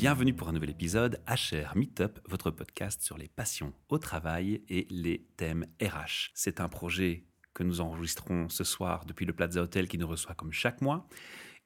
Bienvenue 0.00 0.32
pour 0.32 0.48
un 0.48 0.52
nouvel 0.52 0.70
épisode 0.70 1.20
HR 1.28 1.76
Meetup, 1.76 2.20
votre 2.26 2.50
podcast 2.50 3.02
sur 3.02 3.18
les 3.18 3.28
passions 3.28 3.74
au 3.90 3.98
travail 3.98 4.62
et 4.70 4.86
les 4.88 5.26
thèmes 5.36 5.66
RH. 5.78 6.30
C'est 6.32 6.58
un 6.58 6.70
projet 6.70 7.26
que 7.52 7.64
nous 7.64 7.82
enregistrons 7.82 8.48
ce 8.48 8.64
soir 8.64 9.04
depuis 9.04 9.26
le 9.26 9.34
Plaza 9.34 9.60
Hotel 9.60 9.88
qui 9.88 9.98
nous 9.98 10.08
reçoit 10.08 10.34
comme 10.34 10.52
chaque 10.52 10.80
mois. 10.80 11.06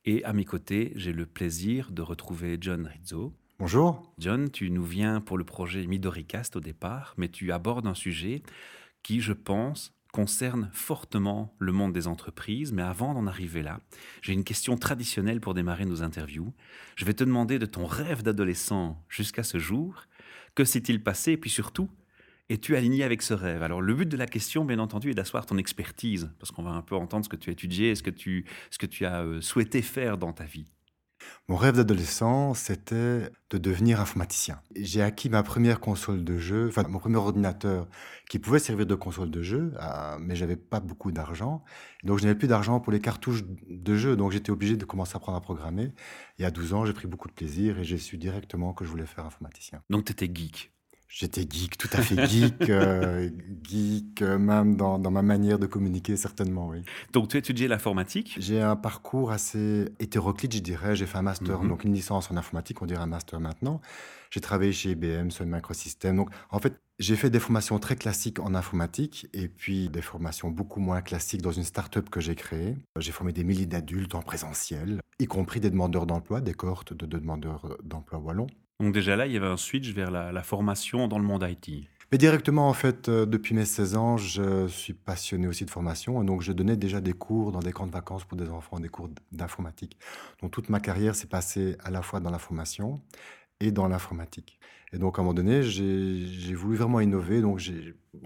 Et 0.05 0.25
à 0.25 0.33
mes 0.33 0.45
côtés, 0.45 0.93
j'ai 0.97 1.13
le 1.13 1.27
plaisir 1.27 1.93
de 1.93 2.03
retrouver 2.03 2.59
John 2.61 2.89
Rizzo. 2.89 3.33
Bonjour. 3.61 4.13
John, 4.19 4.51
tu 4.51 4.69
nous 4.73 4.83
viens 4.83 5.21
pour 5.21 5.39
le 5.39 5.45
projet 5.45 5.87
Midoricast 5.87 6.57
au 6.57 6.61
départ, 6.61 7.15
mais 7.17 7.29
tu 7.29 7.53
abordes 7.53 7.87
un 7.87 7.95
sujet 7.95 8.43
qui, 9.05 9.21
je 9.21 9.33
pense, 9.33 9.95
concerne 10.15 10.71
fortement 10.73 11.53
le 11.59 11.73
monde 11.73 11.93
des 11.93 12.07
entreprises. 12.07 12.73
Mais 12.73 12.83
avant 12.83 13.15
d'en 13.15 13.27
arriver 13.27 13.65
là, 13.65 13.81
j'ai 14.23 14.33
une 14.33 14.45
question 14.45 14.77
traditionnelle 14.77 15.41
pour 15.41 15.55
démarrer 15.55 15.87
nos 15.87 16.05
interviews. 16.05 16.55
Je 16.95 17.05
vais 17.05 17.15
te 17.15 17.25
demander 17.25 17.59
de 17.59 17.67
ton 17.67 17.85
rêve 17.85 18.23
d'adolescent 18.23 18.97
jusqu'à 19.09 19.43
ce 19.43 19.59
jour. 19.59 20.05
Que 20.55 20.65
s'est-il 20.65 21.03
passé? 21.03 21.33
Et 21.33 21.37
puis 21.37 21.51
surtout, 21.51 21.91
es-tu 22.49 22.77
aligné 22.77 23.03
avec 23.03 23.23
ce 23.23 23.35
rêve? 23.35 23.65
Alors 23.65 23.83
le 23.83 23.93
but 23.93 24.09
de 24.09 24.17
la 24.17 24.27
question, 24.27 24.65
bien 24.65 24.79
entendu, 24.79 25.11
est 25.11 25.15
d'asseoir 25.15 25.47
ton 25.47 25.59
expertise, 25.59 26.31
parce 26.39 26.53
qu'on 26.53 26.63
va 26.63 26.71
un 26.71 26.83
peu 26.83 26.95
entendre 26.95 27.25
ce 27.25 27.29
que 27.29 27.37
tu 27.37 27.51
as 27.51 27.53
étudié, 27.53 27.97
ce 27.97 28.05
que 28.05 28.11
tu, 28.11 28.45
ce 28.71 28.79
que 28.79 28.87
tu 28.87 29.05
as 29.05 29.23
euh, 29.23 29.41
souhaité 29.41 29.83
faire 29.83 30.17
dans 30.17 30.33
ta 30.33 30.45
vie. 30.45 30.67
Mon 31.47 31.57
rêve 31.57 31.77
d'adolescent, 31.77 32.55
c'était 32.55 33.31
de 33.51 33.59
devenir 33.59 34.01
informaticien. 34.01 34.63
J'ai 34.77 35.03
acquis 35.03 35.29
ma 35.29 35.43
première 35.43 35.79
console 35.79 36.25
de 36.25 36.39
jeu, 36.39 36.69
enfin 36.69 36.85
mon 36.89 36.99
premier 36.99 37.17
ordinateur 37.17 37.87
qui 38.31 38.39
pouvait 38.39 38.59
servir 38.59 38.87
de 38.87 38.95
console 38.95 39.31
de 39.31 39.43
jeu, 39.43 39.75
euh, 39.79 40.17
mais 40.19 40.37
j'avais 40.37 40.57
pas 40.57 40.81
beaucoup 40.81 41.13
d'argent. 41.13 41.63
Donc 42.03 42.19
je 42.19 42.25
n'avais 42.25 42.39
plus 42.39 42.49
d'argent 42.49 42.81
pour 42.81 42.93
les 42.93 43.01
cartouches 43.01 43.43
de 43.69 43.95
jeu, 43.95 44.17
donc 44.17 44.33
j'étais 44.33 44.53
obligé 44.53 44.79
de 44.79 44.87
commencer 44.87 45.13
à 45.15 45.17
apprendre 45.19 45.37
à 45.37 45.43
programmer. 45.43 45.93
Et 46.39 46.47
à 46.47 46.51
12 46.51 46.73
ans, 46.73 46.87
j'ai 46.87 46.95
pris 46.95 47.09
beaucoup 47.09 47.29
de 47.29 47.35
plaisir 47.35 47.79
et 47.79 47.85
j'ai 47.85 47.99
su 47.99 48.17
directement 48.17 48.73
que 48.73 48.87
je 48.87 48.91
voulais 48.91 49.05
faire 49.05 49.27
informaticien. 49.27 49.83
Donc 49.91 50.07
tu 50.07 50.13
étais 50.13 50.31
geek 50.35 50.74
J'étais 51.17 51.43
geek, 51.49 51.79
tout 51.79 51.89
à 51.93 52.03
fait 52.03 52.27
geek, 52.27 52.69
euh, 52.71 53.31
geek 53.63 54.21
euh, 54.21 54.37
même 54.37 54.75
dans, 54.75 54.99
dans, 54.99 55.13
ma 55.13 55.23
manière 55.23 55.61
de 55.61 55.67
communiquer, 55.67 56.17
certainement, 56.17 56.67
oui. 56.67 56.83
Donc 57.13 57.29
tu 57.29 57.37
étudiais 57.37 57.69
l'informatique 57.69 58.35
J'ai 58.41 58.61
un 58.61 58.75
parcours 58.75 59.31
assez 59.31 59.85
hétéroclite, 60.01 60.57
je 60.57 60.59
dirais. 60.59 60.97
J'ai 60.97 61.07
fait 61.07 61.17
un 61.17 61.23
master, 61.23 61.63
mhm. 61.63 61.69
donc 61.69 61.85
une 61.85 61.95
licence 61.95 62.33
en 62.33 62.37
informatique, 62.37 62.83
on 62.83 62.87
dirait 62.87 63.01
un 63.01 63.07
master 63.07 63.39
maintenant. 63.39 63.81
J'ai 64.33 64.41
travaillé 64.41 64.73
chez 64.73 64.91
IBM, 64.91 65.31
Sun 65.31 65.49
Microsystems. 65.49 66.17
Donc 66.17 66.31
en 66.51 66.59
fait, 66.59 66.81
j'ai 66.99 67.15
fait 67.15 67.31
des 67.31 67.39
formations 67.39 67.79
très 67.79 67.95
classiques 67.95 68.41
en 68.41 68.53
informatique 68.53 69.29
et 69.33 69.47
puis 69.47 69.91
des 69.91 70.03
formations 70.03 70.51
beaucoup 70.51 70.81
moins 70.81 71.01
classiques 71.01 71.43
dans 71.43 71.53
une 71.53 71.63
start-up 71.63 72.11
que 72.11 72.21
j'ai 72.21 72.35
créée. 72.35 72.77
J'ai 72.99 73.13
formé 73.13 73.33
des 73.33 73.45
milliers 73.45 73.67
d'adultes 73.67 74.17
en 74.17 74.23
présentiel, 74.23 75.01
y 75.21 75.27
compris 75.27 75.61
des 75.61 75.71
demandeurs 75.71 76.07
d'emploi, 76.07 76.41
des 76.41 76.55
cohortes 76.55 76.93
de 76.93 77.07
demandeurs 77.07 77.79
d'emploi 77.85 78.19
wallons. 78.19 78.49
Donc 78.81 78.93
déjà 78.93 79.17
là, 79.17 79.27
il 79.27 79.33
y 79.33 79.37
avait 79.37 79.47
un 79.47 79.57
switch 79.57 79.91
vers 79.93 80.11
la, 80.11 80.43
formation 80.43 81.07
dans 81.09 81.19
le 81.19 81.25
monde 81.25 81.47
IT. 81.49 81.89
Mais 82.13 82.19
directement, 82.19 82.69
en 82.69 82.75
fait, 82.75 83.09
euh, 83.09 83.27
depuis 83.27 83.55
mes 83.55 83.65
16 83.65 83.97
ans, 83.97 84.17
je 84.17 84.69
suis 84.69 84.93
passionné 84.93 85.49
aussi 85.49 85.65
de 85.65 85.71
formation. 85.71 86.23
Et 86.23 86.27
donc, 86.27 86.43
je 86.43 86.53
donnais 86.53 86.77
déjà 86.77 87.01
des 87.01 87.13
cours 87.13 87.51
dans 87.51 87.61
des 87.61 87.73
camps 87.73 87.87
de 87.87 87.93
vacances 87.93 88.25
pour 88.25 88.37
des 88.37 88.49
enfants, 88.51 88.79
des 88.79 88.89
cours 88.89 89.09
d'informatique. 89.33 89.97
Donc, 90.41 90.53
toute 90.53 90.69
ma 90.69 90.81
carrière 90.81 91.15
s'est 91.15 91.27
passée 91.27 91.77
à 91.83 91.91
la 91.91 92.03
fois 92.03 92.21
dans 92.21 92.31
la 92.31 92.39
formation 92.39 93.01
et 93.59 93.73
dans 93.73 93.89
l'informatique. 93.89 94.61
Et 94.93 94.99
donc, 94.99 95.19
à 95.19 95.23
un 95.23 95.25
moment 95.25 95.35
donné, 95.35 95.63
j'ai 95.63 96.55
voulu 96.55 96.77
vraiment 96.77 97.01
innover. 97.01 97.41
Donc, 97.41 97.61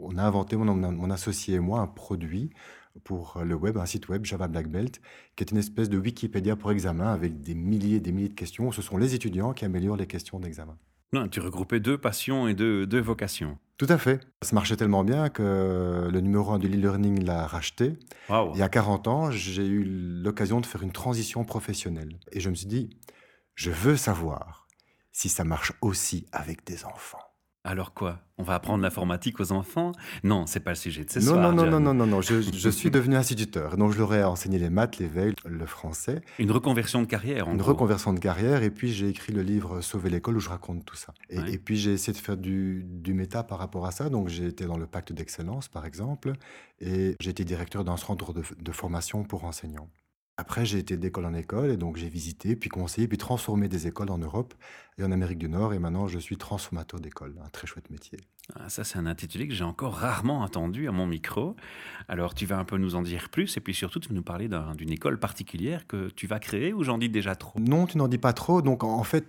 on 0.00 0.18
a 0.18 0.22
inventé, 0.22 0.56
mon, 0.56 0.74
mon 0.74 1.10
associé 1.10 1.54
et 1.54 1.60
moi, 1.60 1.80
un 1.80 1.86
produit 1.86 2.50
pour 3.04 3.40
le 3.44 3.54
web, 3.54 3.76
un 3.76 3.86
site 3.86 4.08
web 4.08 4.24
Java 4.24 4.48
Black 4.48 4.68
Belt, 4.68 5.00
qui 5.36 5.44
est 5.44 5.50
une 5.50 5.58
espèce 5.58 5.88
de 5.88 5.98
Wikipédia 5.98 6.56
pour 6.56 6.72
examen 6.72 7.12
avec 7.12 7.40
des 7.40 7.54
milliers 7.54 7.96
et 7.96 8.00
des 8.00 8.12
milliers 8.12 8.28
de 8.28 8.34
questions. 8.34 8.72
Ce 8.72 8.82
sont 8.82 8.96
les 8.96 9.14
étudiants 9.14 9.52
qui 9.52 9.64
améliorent 9.64 9.96
les 9.96 10.06
questions 10.06 10.40
d'examen. 10.40 10.76
Non, 11.12 11.26
tu 11.28 11.40
regroupais 11.40 11.80
deux 11.80 11.96
passions 11.96 12.48
et 12.48 12.54
deux, 12.54 12.86
deux, 12.86 13.00
vocations. 13.00 13.56
Tout 13.78 13.86
à 13.88 13.96
fait. 13.96 14.20
Ça 14.42 14.54
marchait 14.54 14.76
tellement 14.76 15.04
bien 15.04 15.30
que 15.30 16.08
le 16.10 16.20
numéro 16.20 16.52
1 16.52 16.58
de 16.58 16.68
l'e-learning 16.68 17.24
l'a 17.24 17.46
racheté. 17.46 17.98
Il 18.28 18.58
y 18.58 18.62
a 18.62 18.68
40 18.68 19.08
ans, 19.08 19.30
j'ai 19.30 19.66
eu 19.66 19.84
l'occasion 19.84 20.60
de 20.60 20.66
faire 20.66 20.82
une 20.82 20.92
transition 20.92 21.44
professionnelle. 21.44 22.18
Et 22.32 22.40
je 22.40 22.50
me 22.50 22.54
suis 22.54 22.66
dit, 22.66 22.90
je 23.54 23.70
veux 23.70 23.96
savoir 23.96 24.68
si 25.12 25.28
ça 25.28 25.44
marche 25.44 25.72
aussi 25.80 26.26
avec 26.32 26.64
des 26.64 26.84
enfants. 26.84 27.27
Alors 27.64 27.92
quoi 27.92 28.20
On 28.38 28.44
va 28.44 28.54
apprendre 28.54 28.82
l'informatique 28.82 29.40
aux 29.40 29.52
enfants? 29.52 29.92
Non, 30.22 30.46
c'est 30.46 30.60
pas 30.60 30.70
le 30.70 30.76
sujet 30.76 31.04
de 31.04 31.10
ce 31.10 31.18
non, 31.18 31.24
soir. 31.24 31.52
Non, 31.52 31.52
non, 31.52 31.70
non, 31.70 31.80
non, 31.80 31.94
non, 31.94 32.06
non, 32.06 32.22
je, 32.22 32.40
je 32.52 32.68
suis 32.70 32.90
devenu 32.90 33.16
instituteur. 33.16 33.76
Donc 33.76 33.92
je 33.92 33.98
leur 33.98 34.14
ai 34.14 34.24
enseigné 34.24 34.58
les 34.58 34.70
maths, 34.70 34.98
les 34.98 35.08
veilles, 35.08 35.34
le 35.44 35.66
français. 35.66 36.22
Une 36.38 36.50
reconversion 36.50 37.02
de 37.02 37.06
carrière, 37.06 37.48
en 37.48 37.54
Une 37.54 37.62
reconversion 37.62 38.12
de 38.12 38.20
carrière. 38.20 38.62
Et 38.62 38.70
puis 38.70 38.92
j'ai 38.92 39.08
écrit 39.08 39.32
le 39.32 39.42
livre 39.42 39.80
Sauver 39.80 40.08
l'école 40.08 40.36
où 40.36 40.40
je 40.40 40.48
raconte 40.48 40.84
tout 40.84 40.96
ça. 40.96 41.12
Et, 41.30 41.58
puis 41.58 41.76
j'ai 41.76 41.92
essayé 41.92 42.12
de 42.12 42.22
faire 42.22 42.36
du, 42.36 42.84
du 42.84 43.12
méta 43.12 43.42
par 43.42 43.58
rapport 43.58 43.86
à 43.86 43.90
ça. 43.90 44.08
Donc 44.08 44.28
j'ai 44.28 44.46
été 44.46 44.64
dans 44.64 44.78
le 44.78 44.86
pacte 44.86 45.12
d'excellence, 45.12 45.68
par 45.68 45.84
exemple. 45.84 46.32
Et 46.80 47.16
j'ai 47.20 47.30
été 47.30 47.44
directeur 47.44 47.84
d'un 47.84 47.96
centre 47.96 48.32
de, 48.32 48.42
de 48.58 48.72
formation 48.72 49.24
pour 49.24 49.44
enseignants. 49.44 49.90
Après, 50.40 50.64
j'ai 50.64 50.78
été 50.78 50.96
d'école 50.96 51.26
en 51.26 51.34
école 51.34 51.72
et 51.72 51.76
donc 51.76 51.96
j'ai 51.96 52.08
visité, 52.08 52.54
puis 52.54 52.70
conseillé, 52.70 53.08
puis 53.08 53.18
transformé 53.18 53.66
des 53.68 53.88
écoles 53.88 54.08
en 54.08 54.18
Europe 54.18 54.54
et 54.96 55.02
en 55.02 55.10
Amérique 55.10 55.38
du 55.38 55.48
Nord. 55.48 55.74
Et 55.74 55.80
maintenant, 55.80 56.06
je 56.06 56.20
suis 56.20 56.36
transformateur 56.36 57.00
d'école. 57.00 57.34
Un 57.44 57.48
très 57.48 57.66
chouette 57.66 57.90
métier. 57.90 58.20
Ah, 58.54 58.68
ça, 58.68 58.84
c'est 58.84 59.00
un 59.00 59.06
intitulé 59.06 59.48
que 59.48 59.54
j'ai 59.54 59.64
encore 59.64 59.94
rarement 59.94 60.42
entendu 60.42 60.86
à 60.86 60.92
mon 60.92 61.08
micro. 61.08 61.56
Alors, 62.06 62.34
tu 62.36 62.46
vas 62.46 62.56
un 62.56 62.64
peu 62.64 62.78
nous 62.78 62.94
en 62.94 63.02
dire 63.02 63.30
plus 63.30 63.56
et 63.56 63.60
puis 63.60 63.74
surtout, 63.74 63.98
tu 63.98 64.10
vas 64.10 64.14
nous 64.14 64.22
parler 64.22 64.48
d'une 64.76 64.92
école 64.92 65.18
particulière 65.18 65.88
que 65.88 66.08
tu 66.10 66.28
vas 66.28 66.38
créer 66.38 66.72
ou 66.72 66.84
j'en 66.84 66.98
dis 66.98 67.08
déjà 67.08 67.34
trop? 67.34 67.58
Non, 67.58 67.86
tu 67.86 67.98
n'en 67.98 68.06
dis 68.06 68.18
pas 68.18 68.32
trop. 68.32 68.62
Donc, 68.62 68.84
en 68.84 69.02
fait, 69.02 69.28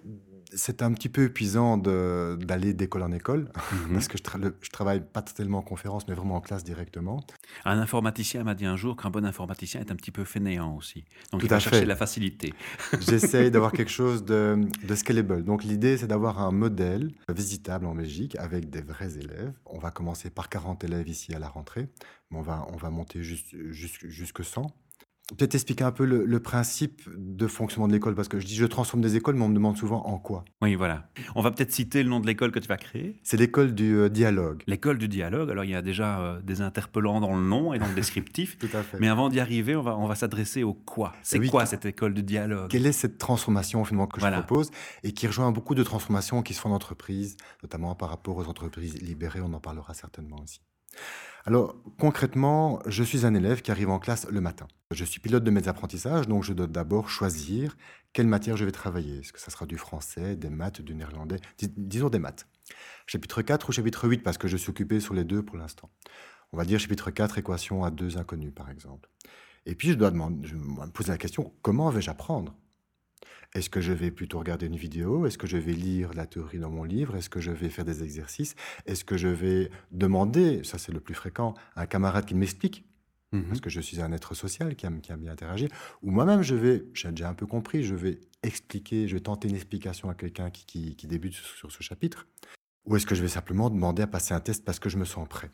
c'est 0.53 0.81
un 0.81 0.91
petit 0.93 1.09
peu 1.09 1.23
épuisant 1.25 1.77
d'aller 1.77 2.73
d'école 2.73 3.03
en 3.03 3.11
école, 3.11 3.51
mhm. 3.71 3.93
parce 3.93 4.07
que 4.07 4.17
je, 4.17 4.23
je, 4.61 4.69
travaille 4.69 5.01
pas 5.01 5.21
tellement 5.21 5.59
en 5.59 5.63
conférence, 5.63 6.07
mais 6.07 6.13
vraiment 6.13 6.35
en 6.35 6.41
classe 6.41 6.63
directement. 6.63 7.23
Un 7.65 7.79
informaticien 7.79 8.43
m'a 8.43 8.55
dit 8.55 8.65
un 8.65 8.75
jour 8.75 8.95
qu'un 8.95 9.09
bon 9.09 9.25
informaticien 9.25 9.81
est 9.81 9.91
un 9.91 9.95
petit 9.95 10.11
peu 10.11 10.23
fainéant 10.23 10.75
aussi. 10.75 11.05
Donc 11.31 11.43
il 11.43 11.49
va 11.49 11.59
chercher 11.59 11.85
la 11.85 11.95
facilité. 11.95 12.53
J'essaye 12.99 13.51
d'avoir 13.51 13.71
quelque 13.71 13.91
chose 13.91 14.25
de, 14.25 14.59
de 14.83 14.95
scalable. 14.95 15.43
Donc 15.43 15.63
l'idée, 15.63 15.97
c'est 15.97 16.07
d'avoir 16.07 16.39
un 16.39 16.51
modèle 16.51 17.11
visitable 17.33 17.85
en 17.85 17.95
Belgique 17.95 18.35
avec 18.37 18.69
des 18.69 18.81
vrais 18.81 19.17
élèves. 19.17 19.53
On 19.65 19.79
va 19.79 19.91
commencer 19.91 20.29
par 20.29 20.49
40 20.49 20.83
élèves 20.83 21.07
ici 21.07 21.33
à 21.33 21.39
la 21.39 21.47
rentrée, 21.47 21.89
mais 22.31 22.37
on 22.37 22.41
va, 22.41 22.67
on 22.73 22.77
va 22.77 22.89
monter 22.89 23.23
jusque 23.23 24.43
100 24.43 24.73
peut-être 25.37 25.55
expliquer 25.55 25.83
un 25.83 25.91
peu 25.91 26.05
le, 26.05 26.39
principe 26.39 27.01
de 27.17 27.47
fonctionnement 27.47 27.87
de 27.87 27.93
l'école, 27.93 28.15
parce 28.15 28.27
que 28.27 28.39
je 28.39 28.45
dis 28.45 28.55
je 28.55 28.65
transforme 28.65 29.01
des 29.01 29.15
écoles, 29.17 29.35
mais 29.35 29.43
on 29.43 29.49
me 29.49 29.53
demande 29.53 29.77
souvent 29.77 30.05
en 30.05 30.17
quoi. 30.17 30.45
Oui, 30.61 30.75
voilà. 30.75 31.09
On 31.35 31.41
va 31.41 31.51
peut-être 31.51 31.71
citer 31.71 32.01
le 32.01 32.09
nom 32.09 32.19
de 32.19 32.27
l'école 32.27 32.51
que 32.51 32.59
tu 32.59 32.67
vas 32.67 32.77
créer. 32.77 33.19
C'est 33.23 33.37
l'école 33.37 33.73
du 33.73 33.97
euh, 33.97 34.09
dialogue. 34.09 34.63
L'école 34.67 34.97
du 34.97 35.07
dialogue. 35.07 35.51
Alors 35.51 35.65
il 35.65 35.71
y 35.71 35.75
a 35.75 35.81
déjà 35.81 36.19
euh, 36.19 36.41
des 36.41 36.61
interpellants 36.61 37.19
dans 37.19 37.35
le 37.35 37.43
nom 37.43 37.73
et 37.73 37.79
dans 37.79 37.87
le 37.87 37.93
descriptif. 37.93 38.57
Tout 38.59 38.69
à 38.73 38.83
fait. 38.83 38.99
Mais 38.99 39.09
avant 39.09 39.29
d'y 39.29 39.39
arriver, 39.39 39.75
on 39.75 39.81
va, 39.81 39.97
on 39.97 40.07
va 40.07 40.15
s'adresser 40.15 40.63
au 40.63 40.73
quoi. 40.73 41.13
C'est 41.21 41.39
quoi 41.47 41.65
cette 41.65 41.85
école 41.85 42.13
du 42.13 42.23
dialogue? 42.23 42.69
Quelle 42.69 42.85
est 42.85 42.93
cette 42.93 43.17
transformation 43.17 43.83
finalement 43.83 44.07
que 44.07 44.21
je 44.21 44.27
propose 44.27 44.71
et 45.03 45.11
qui 45.11 45.27
rejoint 45.27 45.51
beaucoup 45.51 45.75
de 45.75 45.83
transformations 45.83 46.41
qui 46.41 46.53
se 46.53 46.61
font 46.61 46.69
en 46.69 46.75
entreprise, 46.75 47.35
notamment 47.63 47.95
par 47.95 48.09
rapport 48.09 48.37
aux 48.37 48.47
entreprises 48.47 49.01
libérées. 49.01 49.41
On 49.41 49.53
en 49.53 49.59
parlera 49.59 49.93
certainement 49.93 50.37
aussi. 50.41 50.61
Alors 51.45 51.75
concrètement, 51.97 52.79
je 52.85 53.03
suis 53.03 53.25
un 53.25 53.33
élève 53.33 53.61
qui 53.61 53.71
arrive 53.71 53.89
en 53.89 53.99
classe 53.99 54.27
le 54.29 54.41
matin. 54.41 54.67
Je 54.91 55.05
suis 55.05 55.19
pilote 55.19 55.43
de 55.43 55.51
mes 55.51 55.67
apprentissages, 55.67 56.27
donc 56.27 56.43
je 56.43 56.53
dois 56.53 56.67
d'abord 56.67 57.09
choisir 57.09 57.77
quelle 58.13 58.27
matière 58.27 58.57
je 58.57 58.65
vais 58.65 58.71
travailler. 58.71 59.19
Est-ce 59.19 59.33
que 59.33 59.39
ça 59.39 59.51
sera 59.51 59.65
du 59.65 59.77
français, 59.77 60.35
des 60.35 60.49
maths, 60.49 60.81
du 60.81 60.95
néerlandais? 60.95 61.39
Disons 61.77 62.09
des 62.09 62.19
maths. 62.19 62.47
Chapitre 63.07 63.41
4 63.41 63.69
ou 63.69 63.71
chapitre 63.71 64.07
8, 64.07 64.23
parce 64.23 64.37
que 64.37 64.47
je 64.47 64.57
suis 64.57 64.69
occupé 64.69 64.99
sur 64.99 65.13
les 65.13 65.23
deux 65.23 65.43
pour 65.43 65.57
l'instant. 65.57 65.89
On 66.51 66.57
va 66.57 66.65
dire 66.65 66.79
chapitre 66.79 67.11
4, 67.11 67.37
équation 67.37 67.83
à 67.83 67.91
deux 67.91 68.17
inconnus, 68.17 68.51
par 68.53 68.69
exemple. 68.69 69.09
Et 69.65 69.75
puis 69.75 69.89
je 69.89 69.93
dois 69.93 70.11
demander, 70.11 70.47
je 70.47 70.55
me 70.55 70.91
poser 70.91 71.11
la 71.11 71.17
question, 71.17 71.53
comment 71.61 71.89
vais-je 71.89 72.09
apprendre? 72.09 72.55
Est-ce 73.55 73.69
que 73.69 73.81
je 73.81 73.93
vais 73.93 74.11
plutôt 74.11 74.39
regarder 74.39 74.67
une 74.67 74.75
vidéo? 74.75 75.25
Est-ce 75.25 75.37
que 75.37 75.47
je 75.47 75.57
vais 75.57 75.73
lire 75.73 76.13
la 76.13 76.27
théorie 76.27 76.59
dans 76.59 76.69
mon 76.69 76.83
livre? 76.83 77.15
Est-ce 77.15 77.29
que 77.29 77.39
je 77.39 77.51
vais 77.51 77.69
faire 77.69 77.85
des 77.85 78.03
exercices? 78.03 78.55
Est-ce 78.85 79.03
que 79.03 79.17
je 79.17 79.27
vais 79.27 79.71
demander, 79.91 80.63
ça 80.63 80.77
c'est 80.77 80.91
le 80.91 80.99
plus 80.99 81.15
fréquent, 81.15 81.55
à 81.75 81.81
un 81.81 81.85
camarade 81.85 82.25
qui 82.25 82.35
m'explique? 82.35 82.85
Mmh 83.31 83.43
parce 83.43 83.61
que 83.61 83.69
je 83.69 83.79
suis 83.79 84.01
un 84.01 84.11
être 84.11 84.33
social 84.33 84.75
qui 84.75 84.87
aime, 84.87 85.01
qui 85.01 85.13
bien 85.13 85.31
interagir, 85.31 85.69
ou 86.01 86.09
moi-même 86.09 86.41
je 86.41 86.55
vais, 86.55 86.85
j'ai 86.95 87.09
déjà 87.09 87.29
un 87.29 87.35
peu 87.35 87.45
compris, 87.45 87.83
je 87.83 87.93
vais 87.93 88.19
expliquer, 88.41 89.07
je 89.07 89.15
vais 89.15 89.19
tenter 89.19 89.47
une 89.47 89.55
explication 89.55 90.09
à 90.09 90.15
quelqu'un 90.15 90.49
qui, 90.49 90.95
qui 90.95 91.07
débute 91.07 91.35
sur 91.35 91.71
ce 91.71 91.83
chapitre, 91.83 92.27
ou 92.85 92.95
est-ce 92.95 93.05
que 93.05 93.13
je 93.13 93.21
vais 93.21 93.27
simplement 93.27 93.69
demander 93.69 94.01
à 94.01 94.07
passer 94.07 94.33
un 94.33 94.39
test 94.39 94.65
parce 94.65 94.79
que 94.79 94.89
je 94.89 94.97
me 94.97 95.05
sens 95.05 95.27
prêt? 95.27 95.51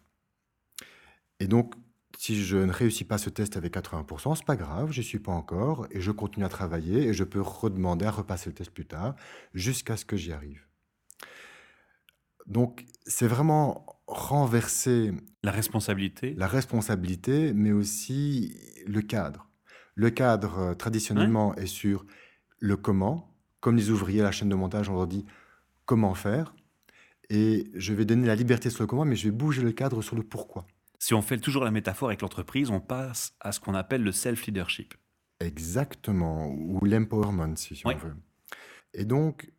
Et 1.41 1.47
donc, 1.47 1.75
si 2.17 2.43
je 2.43 2.57
ne 2.57 2.71
réussis 2.71 3.03
pas 3.03 3.17
ce 3.17 3.29
test 3.29 3.57
avec 3.57 3.75
80%, 3.75 4.35
c'est 4.35 4.45
pas 4.45 4.55
grave, 4.55 4.91
je 4.91 5.01
suis 5.01 5.19
pas 5.19 5.31
encore 5.31 5.87
et 5.91 6.01
je 6.01 6.11
continue 6.11 6.45
à 6.45 6.49
travailler 6.49 7.07
et 7.07 7.13
je 7.13 7.23
peux 7.23 7.41
redemander 7.41 8.05
à 8.05 8.11
repasser 8.11 8.49
le 8.49 8.55
test 8.55 8.71
plus 8.71 8.85
tard 8.85 9.15
jusqu'à 9.53 9.97
ce 9.97 10.05
que 10.05 10.17
j'y 10.17 10.31
arrive. 10.31 10.65
Donc, 12.47 12.85
c'est 13.05 13.27
vraiment 13.27 13.85
renverser 14.07 15.13
la 15.43 15.51
responsabilité, 15.51 16.33
la 16.37 16.47
responsabilité, 16.47 17.53
mais 17.53 17.71
aussi 17.71 18.55
le 18.85 19.01
cadre. 19.01 19.49
Le 19.95 20.09
cadre 20.09 20.59
euh, 20.59 20.73
traditionnellement 20.73 21.55
est 21.55 21.65
sur 21.65 22.05
le 22.59 22.77
comment, 22.77 23.33
comme 23.61 23.77
les 23.77 23.89
ouvriers 23.89 24.21
à 24.21 24.25
la 24.25 24.31
chaîne 24.31 24.49
de 24.49 24.55
montage, 24.55 24.89
on 24.89 24.93
leur 24.93 25.07
dit 25.07 25.25
comment 25.85 26.13
faire. 26.13 26.53
Et 27.29 27.71
je 27.73 27.93
vais 27.93 28.05
donner 28.05 28.27
la 28.27 28.35
liberté 28.35 28.69
sur 28.69 28.83
le 28.83 28.87
comment, 28.87 29.05
mais 29.05 29.15
je 29.15 29.25
vais 29.25 29.31
bouger 29.31 29.63
le 29.63 29.71
cadre 29.71 30.01
sur 30.01 30.15
le 30.15 30.23
pourquoi. 30.23 30.67
Si 30.99 31.13
on 31.13 31.21
fait 31.21 31.37
toujours 31.37 31.63
la 31.63 31.71
métaphore 31.71 32.09
avec 32.09 32.21
l'entreprise, 32.21 32.69
on 32.69 32.79
passe 32.79 33.33
à 33.39 33.51
ce 33.51 33.59
qu'on 33.59 33.75
appelle 33.75 34.03
le 34.03 34.11
self-leadership. 34.11 34.93
Exactement, 35.39 36.47
ou 36.47 36.83
l'empowerment, 36.85 37.55
si 37.55 37.81
on 37.85 37.95
veut. 37.95 38.15
Et 38.93 39.05
donc, 39.05 39.51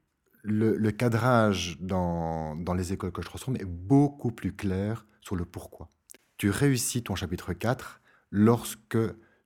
le, 0.43 0.91
cadrage 0.91 1.79
dans, 1.81 2.57
dans, 2.57 2.75
les 2.75 2.93
écoles 2.93 3.13
que 3.13 3.23
je 3.23 3.27
transforme 3.27 3.57
est 3.57 3.67
beaucoup 3.67 4.31
plus 4.31 4.55
clair 4.55 5.07
sur 5.21 5.37
le 5.37 5.45
pourquoi. 5.45 5.91
Tu 6.39 6.51
réussis 6.51 7.03
ton 7.03 7.15
chapitre 7.15 7.53
4 7.53 8.01
lorsque 8.31 8.99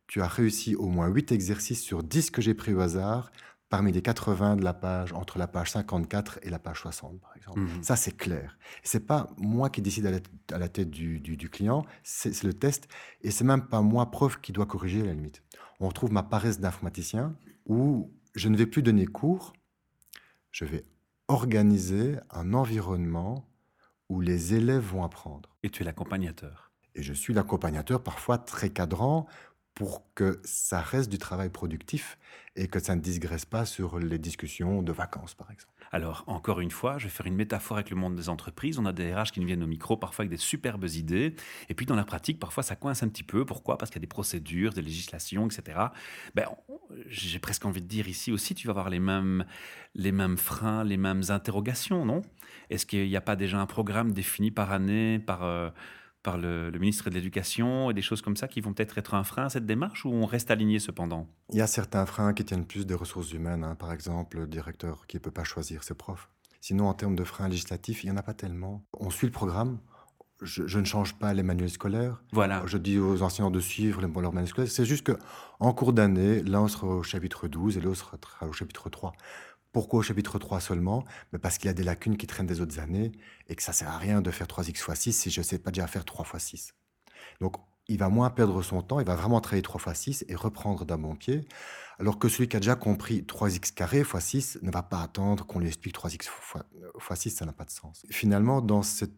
tu 0.07 0.21
as 0.21 0.27
réussi 0.27 0.75
au 0.77 0.89
moins 0.89 1.09
8 1.09 1.33
exercices 1.33 1.83
sur 1.83 2.03
10 2.03 2.31
que 2.31 2.43
j'ai 2.43 2.55
pris 2.55 2.75
au 2.75 2.81
hasard 2.81 3.31
parmi 3.71 3.93
les 3.93 4.03
80 4.03 4.57
de 4.57 4.65
la 4.65 4.75
page, 4.75 5.13
entre 5.13 5.39
la 5.39 5.47
page 5.47 5.71
54 5.71 6.41
et 6.43 6.51
la 6.51 6.59
page 6.59 6.81
60, 6.81 7.21
par 7.21 7.35
exemple. 7.37 7.61
Mhm. 7.61 7.83
Ça, 7.83 7.97
c'est 7.97 8.17
clair. 8.17 8.59
C'est 8.83 9.07
pas 9.07 9.31
moi 9.39 9.71
qui 9.71 9.81
décide 9.81 10.07
à 10.07 10.59
la, 10.59 10.69
tête 10.69 10.91
du, 10.91 11.21
du, 11.21 11.49
client, 11.49 11.87
c'est 12.03 12.43
le 12.43 12.53
test, 12.53 12.89
et 13.23 13.31
c'est 13.31 13.45
même 13.45 13.67
pas 13.67 13.81
moi, 13.81 14.11
prof, 14.11 14.41
qui 14.41 14.53
doit 14.53 14.67
corriger 14.67 15.03
à 15.03 15.05
la 15.05 15.15
limite. 15.15 15.43
On 15.79 15.89
retrouve 15.89 16.13
ma 16.13 16.25
paresse 16.25 16.59
d'informaticien, 16.59 17.37
où 17.65 18.13
je 18.35 18.49
ne 18.49 18.57
vais 18.57 18.67
plus 18.67 18.83
donner 18.83 19.07
cours, 19.07 19.53
je 20.51 20.65
vais 20.65 20.83
organiser 21.29 22.17
un 22.31 22.55
environnement 22.55 23.49
où 24.09 24.21
les 24.21 24.55
élèves 24.55 24.83
vont 24.83 25.05
apprendre. 25.05 25.57
Et 25.63 25.71
tu 25.71 25.83
es 25.83 25.87
l'accompagnateur. 25.87 26.73
Et 26.97 27.03
je 27.05 27.13
suis 27.13 27.33
l'accompagnateur, 27.33 28.03
parfois 28.03 28.37
très 28.37 28.71
cadrant, 28.71 29.29
pour 29.75 30.05
que 30.15 30.41
ça 30.45 30.81
reste 30.81 31.11
du 31.11 31.19
travail 31.19 31.49
productif 31.49 32.19
et 32.57 32.69
que 32.69 32.79
ça 32.81 32.95
ne 32.97 33.01
digresse 33.01 33.45
pas 33.45 33.65
sur 33.65 33.99
les 33.99 34.19
discussions 34.19 34.83
de 34.83 34.93
vacances, 34.93 35.35
par 35.35 35.51
exemple. 35.51 35.71
Alors, 35.93 36.23
encore 36.29 36.61
une 36.61 36.71
fois, 36.71 36.99
je 36.99 37.05
vais 37.05 37.11
faire 37.11 37.27
une 37.27 37.35
métaphore 37.35 37.77
avec 37.77 37.91
le 37.91 37.97
monde 37.97 38.15
des 38.15 38.29
entreprises. 38.29 38.79
On 38.79 38.87
a 38.87 38.93
des 38.93 39.13
RH 39.13 39.33
qui 39.33 39.41
nous 39.41 39.47
viennent 39.47 39.63
au 39.63 39.67
micro, 39.67 39.97
parfois 39.97 40.23
avec 40.23 40.31
des 40.31 40.37
superbes 40.37 40.85
idées. 40.85 41.35
Et 41.69 41.75
puis, 41.75 41.85
dans 41.85 41.97
la 41.97 42.05
pratique, 42.05 42.39
parfois, 42.39 42.63
ça 42.63 42.77
coince 42.77 43.03
un 43.03 43.09
petit 43.09 43.25
peu. 43.25 43.45
Pourquoi? 43.45 43.77
Parce 43.77 43.91
qu'il 43.91 43.99
y 43.99 44.03
a 44.03 44.07
des 44.07 44.07
procédures, 44.07 44.73
des 44.73 44.83
législations, 44.83 45.47
etc. 45.47 45.79
Ben, 46.37 46.47
j'ai 47.07 47.41
presque 47.41 47.65
envie 47.65 47.83
de 47.83 47.89
dire 47.89 48.07
ici 48.07 48.31
aussi, 48.31 48.55
tu 48.55 48.69
vas 48.69 48.73
avoir 48.73 48.89
les 48.89 49.01
mêmes, 49.01 49.45
les 49.97 50.13
mêmes 50.13 50.37
freins, 50.37 50.85
les 50.85 50.97
mêmes 50.97 51.23
interrogations, 51.31 52.05
non? 52.05 52.23
Est-ce 52.69 52.87
qu'il 52.87 53.09
n'y 53.09 53.17
a 53.17 53.21
pas 53.21 53.35
déjà 53.35 53.59
un 53.59 53.67
programme 53.67 54.13
défini 54.13 54.51
par 54.51 54.71
année, 54.73 55.19
par... 55.19 55.43
Euh, 55.43 55.71
par 56.23 56.39
le, 56.39 56.71
ministre 56.79 57.11
de 57.11 57.15
l'Éducation 57.15 57.91
et 57.91 57.95
des 57.95 58.03
choses 58.03 58.23
comme 58.23 58.37
ça 58.37 58.49
qui 58.49 58.61
vont 58.61 58.73
peut-être 58.73 58.99
être 58.99 59.15
un 59.15 59.25
frein 59.25 59.47
à 59.47 59.49
cette 59.49 59.67
démarche 59.67 60.05
ou 60.05 60.11
on 60.11 60.27
reste 60.27 60.51
aligné 60.51 60.79
cependant? 60.79 61.27
Il 61.51 61.57
y 61.57 61.63
a 61.63 61.67
certains 61.67 62.07
freins 62.07 62.35
qui 62.35 62.45
tiennent 62.45 62.67
plus 62.67 62.87
des 62.87 62.95
ressources 62.95 63.33
humaines, 63.33 63.65
hein. 63.65 63.75
par 63.75 63.93
exemple 63.93 64.39
le 64.39 64.47
directeur 64.47 65.07
qui 65.07 65.17
ne 65.17 65.21
peut 65.21 65.31
pas 65.31 65.45
choisir 65.45 65.83
ses 65.83 65.95
profs. 65.95 66.29
Sinon, 66.61 66.89
en 66.89 66.95
termes 66.95 67.17
de 67.17 67.25
freins 67.25 67.49
législatifs, 67.49 68.05
il 68.05 68.11
n'y 68.11 68.13
en 68.13 68.19
a 68.19 68.23
pas 68.23 68.35
tellement. 68.35 68.85
On 68.99 69.11
suit 69.11 69.27
le 69.27 69.33
programme. 69.33 69.79
Je, 70.43 70.79
ne 70.79 70.85
change 70.85 71.19
pas 71.19 71.35
les 71.35 71.43
manuels 71.43 71.71
scolaires. 71.71 72.23
Voilà. 72.33 72.63
Je 72.65 72.79
dis 72.79 72.99
aux 72.99 73.21
enseignants 73.21 73.51
de 73.51 73.61
suivre 73.61 74.01
les, 74.01 74.09
leurs 74.09 74.33
manuels 74.33 74.49
scolaires. 74.49 74.71
C'est 74.71 74.87
juste 74.87 75.07
qu'en 75.07 75.73
cours 75.75 75.93
d'année, 75.93 76.43
l'un 76.43 76.67
sera 76.67 76.87
au 76.87 77.03
chapitre 77.03 77.47
12 77.47 77.77
et 77.77 77.81
l'autre 77.81 77.99
sera 77.99 78.49
au 78.49 78.53
chapitre 78.53 78.89
3. 78.89 79.13
Pourquoi 79.73 80.01
au 80.01 80.03
chapitre 80.03 80.39
3 80.39 80.61
seulement? 80.61 81.05
Mais 81.33 81.39
Parce 81.39 81.59
qu'il 81.59 81.67
y 81.67 81.71
a 81.71 81.75
des 81.75 81.85
lacunes 81.85 82.17
qui 82.17 82.27
traînent 82.27 82.47
des 82.47 82.61
autres 82.61 82.81
années 82.81 83.13
et 83.49 83.55
que 83.55 83.63
ça 83.63 83.73
sert 83.73 83.89
à 83.89 83.99
rien 83.99 84.21
de 84.21 84.31
faire 84.31 84.47
3x 84.47 84.71
x 84.71 84.95
6 84.95 85.13
si 85.13 85.31
je 85.31 85.41
ne 85.41 85.45
sais 85.45 85.59
pas 85.59 85.71
déjà 85.71 85.87
faire 85.87 86.05
3 86.05 86.27
x 86.35 86.45
6. 86.45 86.75
Donc, 87.41 87.57
il 87.87 87.99
va 87.99 88.09
moins 88.09 88.31
perdre 88.31 88.63
son 88.63 88.83
temps, 88.83 89.01
il 89.01 89.07
va 89.07 89.17
vraiment 89.17 89.41
travailler 89.41 89.63
3 89.63 89.93
x 89.93 90.01
6 90.01 90.25
et 90.29 90.35
reprendre 90.35 90.85
d'un 90.85 90.99
bon 90.99 91.15
pied, 91.15 91.45
alors 91.99 92.19
que 92.19 92.29
celui 92.29 92.49
qui 92.49 92.57
a 92.57 92.61
déjà 92.61 92.75
compris 92.75 93.23
3x 93.23 93.73
carré 93.73 94.01
x 94.01 94.19
6 94.19 94.59
ne 94.63 94.71
va 94.71 94.83
pas 94.83 95.03
attendre 95.03 95.47
qu'on 95.47 95.61
lui 95.61 95.69
explique 95.69 95.95
3x 95.95 96.15
x 96.15 96.31
6, 97.15 97.31
ça 97.31 97.47
n'a 97.47 97.53
pas 97.53 97.65
de 97.65 97.71
sens. 97.71 98.05
Finalement, 98.11 98.61
dans 98.61 98.83
cet 98.83 99.13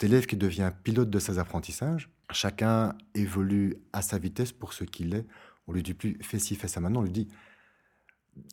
élève 0.00 0.26
qui 0.26 0.36
devient 0.36 0.70
pilote 0.84 1.10
de 1.10 1.18
ses 1.18 1.38
apprentissages, 1.38 2.10
chacun 2.30 2.96
évolue 3.14 3.76
à 3.92 4.02
sa 4.02 4.18
vitesse 4.18 4.52
pour 4.52 4.72
ce 4.72 4.84
qu'il 4.84 5.14
est. 5.14 5.26
On 5.66 5.72
lui 5.72 5.82
dit 5.82 5.94
plus 5.94 6.18
fais 6.22 6.38
ci, 6.38 6.56
fais 6.56 6.68
ça 6.68 6.80
maintenant, 6.80 7.00
on 7.00 7.04
lui 7.04 7.10
dit 7.10 7.28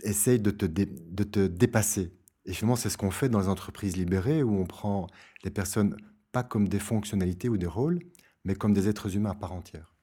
essaye 0.04 0.40
de 0.40 0.52
te, 0.52 0.66
de 0.66 1.24
te 1.24 1.48
dépasser. 1.48 2.12
Et 2.46 2.54
finalement, 2.54 2.76
c'est 2.76 2.90
ce 2.90 2.98
qu'on 2.98 3.12
fait 3.12 3.30
dans 3.30 3.40
les 3.40 3.50
entreprises 3.50 3.98
libérées 3.98 4.44
où 4.44 4.58
on 4.58 4.66
prend 4.66 5.08
les 5.44 5.52
personnes 5.52 5.98
pas 6.32 6.44
comme 6.44 6.68
des 6.68 6.80
fonctionnalités 6.80 7.50
ou 7.50 7.58
des 7.58 7.68
rôles, 7.68 8.00
mais 8.46 8.56
comme 8.56 8.74
des 8.74 8.88
êtres 8.88 9.16
humains 9.16 9.32
à 9.32 9.36
part 9.36 9.54
entière. 9.54 9.94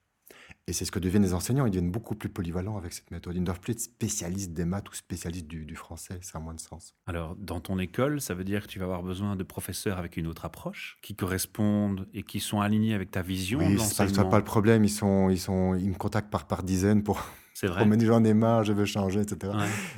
Et 0.67 0.73
c'est 0.73 0.85
ce 0.85 0.91
que 0.91 0.99
deviennent 0.99 1.23
les 1.23 1.33
enseignants. 1.33 1.67
Ils 1.67 1.71
deviennent 1.71 1.91
beaucoup 1.91 2.15
plus 2.15 2.29
polyvalents 2.29 2.77
avec 2.77 2.93
cette 2.93 3.11
méthode. 3.11 3.35
Ils 3.35 3.41
ne 3.41 3.45
doivent 3.45 3.59
plus 3.59 3.73
être 3.73 3.79
spécialistes 3.79 4.51
des 4.51 4.65
maths 4.65 4.89
ou 4.89 4.95
spécialistes 4.95 5.47
du, 5.47 5.65
du 5.65 5.75
français. 5.75 6.17
Ça 6.21 6.39
a 6.39 6.41
moins 6.41 6.55
de 6.55 6.59
sens. 6.59 6.95
Alors, 7.05 7.35
dans 7.35 7.59
ton 7.59 7.77
école, 7.77 8.19
ça 8.19 8.33
veut 8.33 8.43
dire 8.43 8.63
que 8.63 8.67
tu 8.67 8.79
vas 8.79 8.85
avoir 8.85 9.03
besoin 9.03 9.35
de 9.35 9.43
professeurs 9.43 9.99
avec 9.99 10.17
une 10.17 10.25
autre 10.25 10.45
approche, 10.45 10.97
qui 11.03 11.15
correspondent 11.15 12.07
et 12.13 12.23
qui 12.23 12.39
sont 12.39 12.61
alignés 12.61 12.95
avec 12.95 13.11
ta 13.11 13.21
vision 13.21 13.59
oui, 13.59 13.73
de 13.73 13.77
l'enseignement. 13.77 14.23
n'est 14.23 14.29
pas 14.29 14.39
le 14.39 14.43
problème. 14.43 14.83
Ils, 14.83 14.89
sont, 14.89 15.29
ils, 15.29 15.39
sont, 15.39 15.75
ils 15.75 15.89
me 15.89 15.95
contactent 15.95 16.31
par, 16.31 16.47
par 16.47 16.63
dizaines 16.63 17.03
pour, 17.03 17.23
c'est 17.55 17.67
vrai. 17.67 17.85
Mais 17.85 17.97
j'en 18.05 18.21
ai 18.25 18.33
marre, 18.33 18.65
je 18.65 18.73
veux 18.73 18.83
changer, 18.83 19.21
etc. 19.21 19.53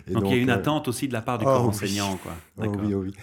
donc, 0.08 0.26
il 0.26 0.30
y 0.30 0.34
a 0.34 0.38
une 0.38 0.52
euh, 0.52 0.56
attente 0.56 0.88
aussi 0.88 1.08
de 1.08 1.14
la 1.14 1.24
part 1.24 1.40
du 1.40 1.46
oh 1.46 1.48
corps 1.48 1.66
enseignant. 1.66 2.16
Quoi. 2.18 2.34
Oh 2.60 2.66
oui, 2.68 2.94
oh 2.94 3.02
oui. 3.02 3.14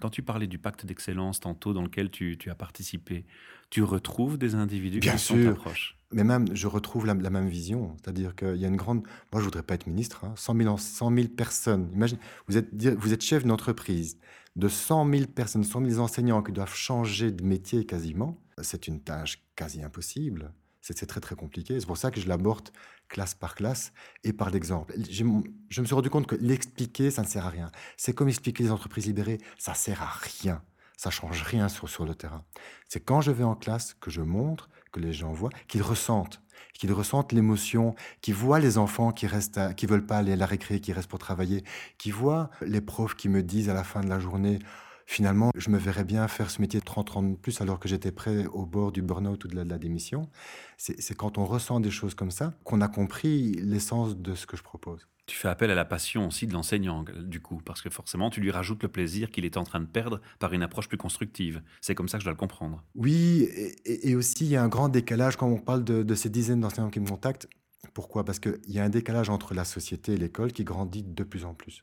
Quand 0.00 0.10
tu 0.10 0.20
parlais 0.20 0.48
du 0.48 0.58
pacte 0.58 0.84
d'excellence 0.84 1.38
tantôt 1.38 1.72
dans 1.72 1.82
lequel 1.82 2.10
tu, 2.10 2.36
tu, 2.36 2.50
as 2.50 2.56
participé, 2.56 3.24
tu 3.70 3.84
retrouves 3.84 4.36
des 4.36 4.56
individus 4.56 4.98
Bien 4.98 5.12
qui 5.12 5.20
sûr. 5.20 5.62
sont 5.62 5.70
Mais 6.10 6.24
même, 6.24 6.46
je 6.52 6.66
retrouve 6.66 7.06
la, 7.06 7.14
même 7.14 7.46
vision. 7.46 7.96
C'est-à-dire 8.02 8.34
qu'il 8.34 8.56
y 8.56 8.64
a 8.64 8.68
une 8.68 8.76
grande... 8.76 9.04
Moi, 9.32 9.40
je 9.40 9.44
voudrais 9.44 9.62
pas 9.62 9.74
être 9.74 9.86
ministre. 9.86 10.24
Hein. 10.24 10.34
100, 10.34 10.56
000, 10.56 10.76
100 10.76 11.14
000 11.14 11.28
personnes. 11.28 11.88
Imagine, 11.94 12.18
vous 12.48 12.56
êtes, 12.56 12.74
vous 12.74 13.12
êtes 13.12 13.22
chef 13.22 13.44
d'une 13.44 13.52
entreprise 13.52 14.18
de 14.56 14.66
100 14.66 15.08
000 15.08 15.26
personnes, 15.26 15.62
100 15.62 15.88
000 15.88 16.00
enseignants 16.00 16.42
qui 16.42 16.50
doivent 16.50 16.74
changer 16.74 17.30
de 17.30 17.44
métier 17.44 17.86
quasiment. 17.86 18.40
C'est 18.60 18.88
une 18.88 19.00
tâche 19.00 19.40
quasi 19.54 19.84
impossible. 19.84 20.52
C'est 20.80 21.06
très 21.06 21.20
très 21.20 21.36
compliqué. 21.36 21.80
C'est 21.80 21.86
pour 21.86 21.96
ça 21.96 22.10
que 22.10 22.20
je 22.20 22.28
l'aborde 22.28 22.68
classe 23.08 23.34
par 23.34 23.54
classe 23.54 23.92
et 24.22 24.32
par 24.32 24.50
l'exemple. 24.50 24.94
Je 25.10 25.24
me 25.24 25.86
suis 25.86 25.94
rendu 25.94 26.10
compte 26.10 26.26
que 26.26 26.36
l'expliquer, 26.36 27.10
ça 27.10 27.22
ne 27.22 27.26
sert 27.26 27.46
à 27.46 27.50
rien. 27.50 27.70
C'est 27.96 28.14
comme 28.14 28.28
expliquer 28.28 28.64
les 28.64 28.70
entreprises 28.70 29.06
libérées, 29.06 29.38
ça 29.58 29.74
sert 29.74 30.02
à 30.02 30.10
rien. 30.42 30.62
Ça 30.96 31.10
change 31.10 31.42
rien 31.42 31.68
sur, 31.68 31.88
sur 31.88 32.04
le 32.06 32.14
terrain. 32.14 32.44
C'est 32.88 33.00
quand 33.00 33.20
je 33.20 33.30
vais 33.30 33.44
en 33.44 33.56
classe 33.56 33.94
que 33.94 34.10
je 34.10 34.20
montre, 34.20 34.70
que 34.92 35.00
les 35.00 35.12
gens 35.12 35.32
voient, 35.32 35.50
qu'ils 35.66 35.82
ressentent, 35.82 36.40
qu'ils 36.72 36.92
ressentent 36.92 37.32
l'émotion, 37.32 37.94
qu'ils 38.20 38.34
voient 38.34 38.60
les 38.60 38.78
enfants 38.78 39.12
qui 39.12 39.26
restent, 39.26 39.74
qui 39.74 39.86
veulent 39.86 40.06
pas 40.06 40.18
aller 40.18 40.32
à 40.32 40.36
la 40.36 40.46
récré, 40.46 40.80
qui 40.80 40.92
restent 40.92 41.10
pour 41.10 41.18
travailler, 41.18 41.64
qui 41.98 42.10
voient 42.10 42.50
les 42.62 42.80
profs 42.80 43.16
qui 43.16 43.28
me 43.28 43.42
disent 43.42 43.68
à 43.68 43.74
la 43.74 43.84
fin 43.84 44.00
de 44.00 44.08
la 44.08 44.20
journée 44.20 44.60
finalement, 45.06 45.50
je 45.56 45.70
me 45.70 45.78
verrais 45.78 46.04
bien 46.04 46.26
faire 46.28 46.50
ce 46.50 46.60
métier 46.60 46.80
de 46.80 46.84
30 46.84 47.16
ans 47.16 47.22
de 47.22 47.36
plus 47.36 47.60
alors 47.60 47.78
que 47.78 47.88
j'étais 47.88 48.12
prêt 48.12 48.46
au 48.46 48.66
bord 48.66 48.92
du 48.92 49.02
burn-out 49.02 49.44
ou 49.44 49.48
de 49.48 49.56
la, 49.56 49.78
démission. 49.78 50.28
C'est 50.76 51.16
quand 51.16 51.38
on 51.38 51.44
ressent 51.44 51.80
des 51.80 51.90
choses 51.90 52.14
comme 52.14 52.30
ça 52.30 52.54
qu'on 52.64 52.80
a 52.80 52.88
compris 52.88 53.54
l'essence 53.54 54.16
de 54.16 54.34
ce 54.34 54.46
que 54.46 54.56
je 54.56 54.62
propose. 54.62 55.08
Tu 55.26 55.36
fais 55.36 55.48
appel 55.48 55.70
à 55.70 55.74
la 55.74 55.86
passion 55.86 56.26
aussi 56.26 56.46
de 56.46 56.52
l'enseignant, 56.52 57.02
du 57.02 57.40
coup, 57.40 57.60
parce 57.64 57.80
que 57.80 57.88
forcément, 57.88 58.28
tu 58.28 58.40
lui 58.40 58.50
rajoutes 58.50 58.82
le 58.82 58.90
plaisir 58.90 59.30
qu'il 59.30 59.46
est 59.46 59.56
en 59.56 59.64
train 59.64 59.80
de 59.80 59.86
perdre 59.86 60.20
par 60.38 60.52
une 60.52 60.62
approche 60.62 60.86
plus 60.86 60.98
constructive. 60.98 61.62
C'est 61.80 61.94
comme 61.94 62.08
ça 62.08 62.18
que 62.18 62.22
je 62.22 62.26
dois 62.26 62.34
le 62.34 62.38
comprendre. 62.38 62.84
Oui, 62.94 63.48
et, 63.86 64.14
aussi, 64.14 64.44
il 64.44 64.50
y 64.50 64.56
a 64.56 64.62
un 64.62 64.68
grand 64.68 64.90
décalage 64.90 65.36
quand 65.36 65.48
on 65.48 65.58
parle 65.58 65.82
de, 65.82 66.02
de 66.02 66.14
ces 66.14 66.28
dizaines 66.28 66.60
d'enseignants 66.60 66.90
qui 66.90 67.00
me 67.00 67.08
contactent. 67.08 67.48
Pourquoi? 67.94 68.24
Parce 68.24 68.38
qu'il 68.38 68.58
y 68.68 68.78
a 68.78 68.84
un 68.84 68.90
décalage 68.90 69.30
entre 69.30 69.54
la 69.54 69.64
société 69.64 70.12
et 70.12 70.16
l'école 70.18 70.52
qui 70.52 70.62
grandit 70.62 71.02
de 71.02 71.24
plus 71.24 71.46
en 71.46 71.54
plus. 71.54 71.82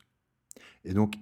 Et 0.84 0.94
donc, 0.94 1.14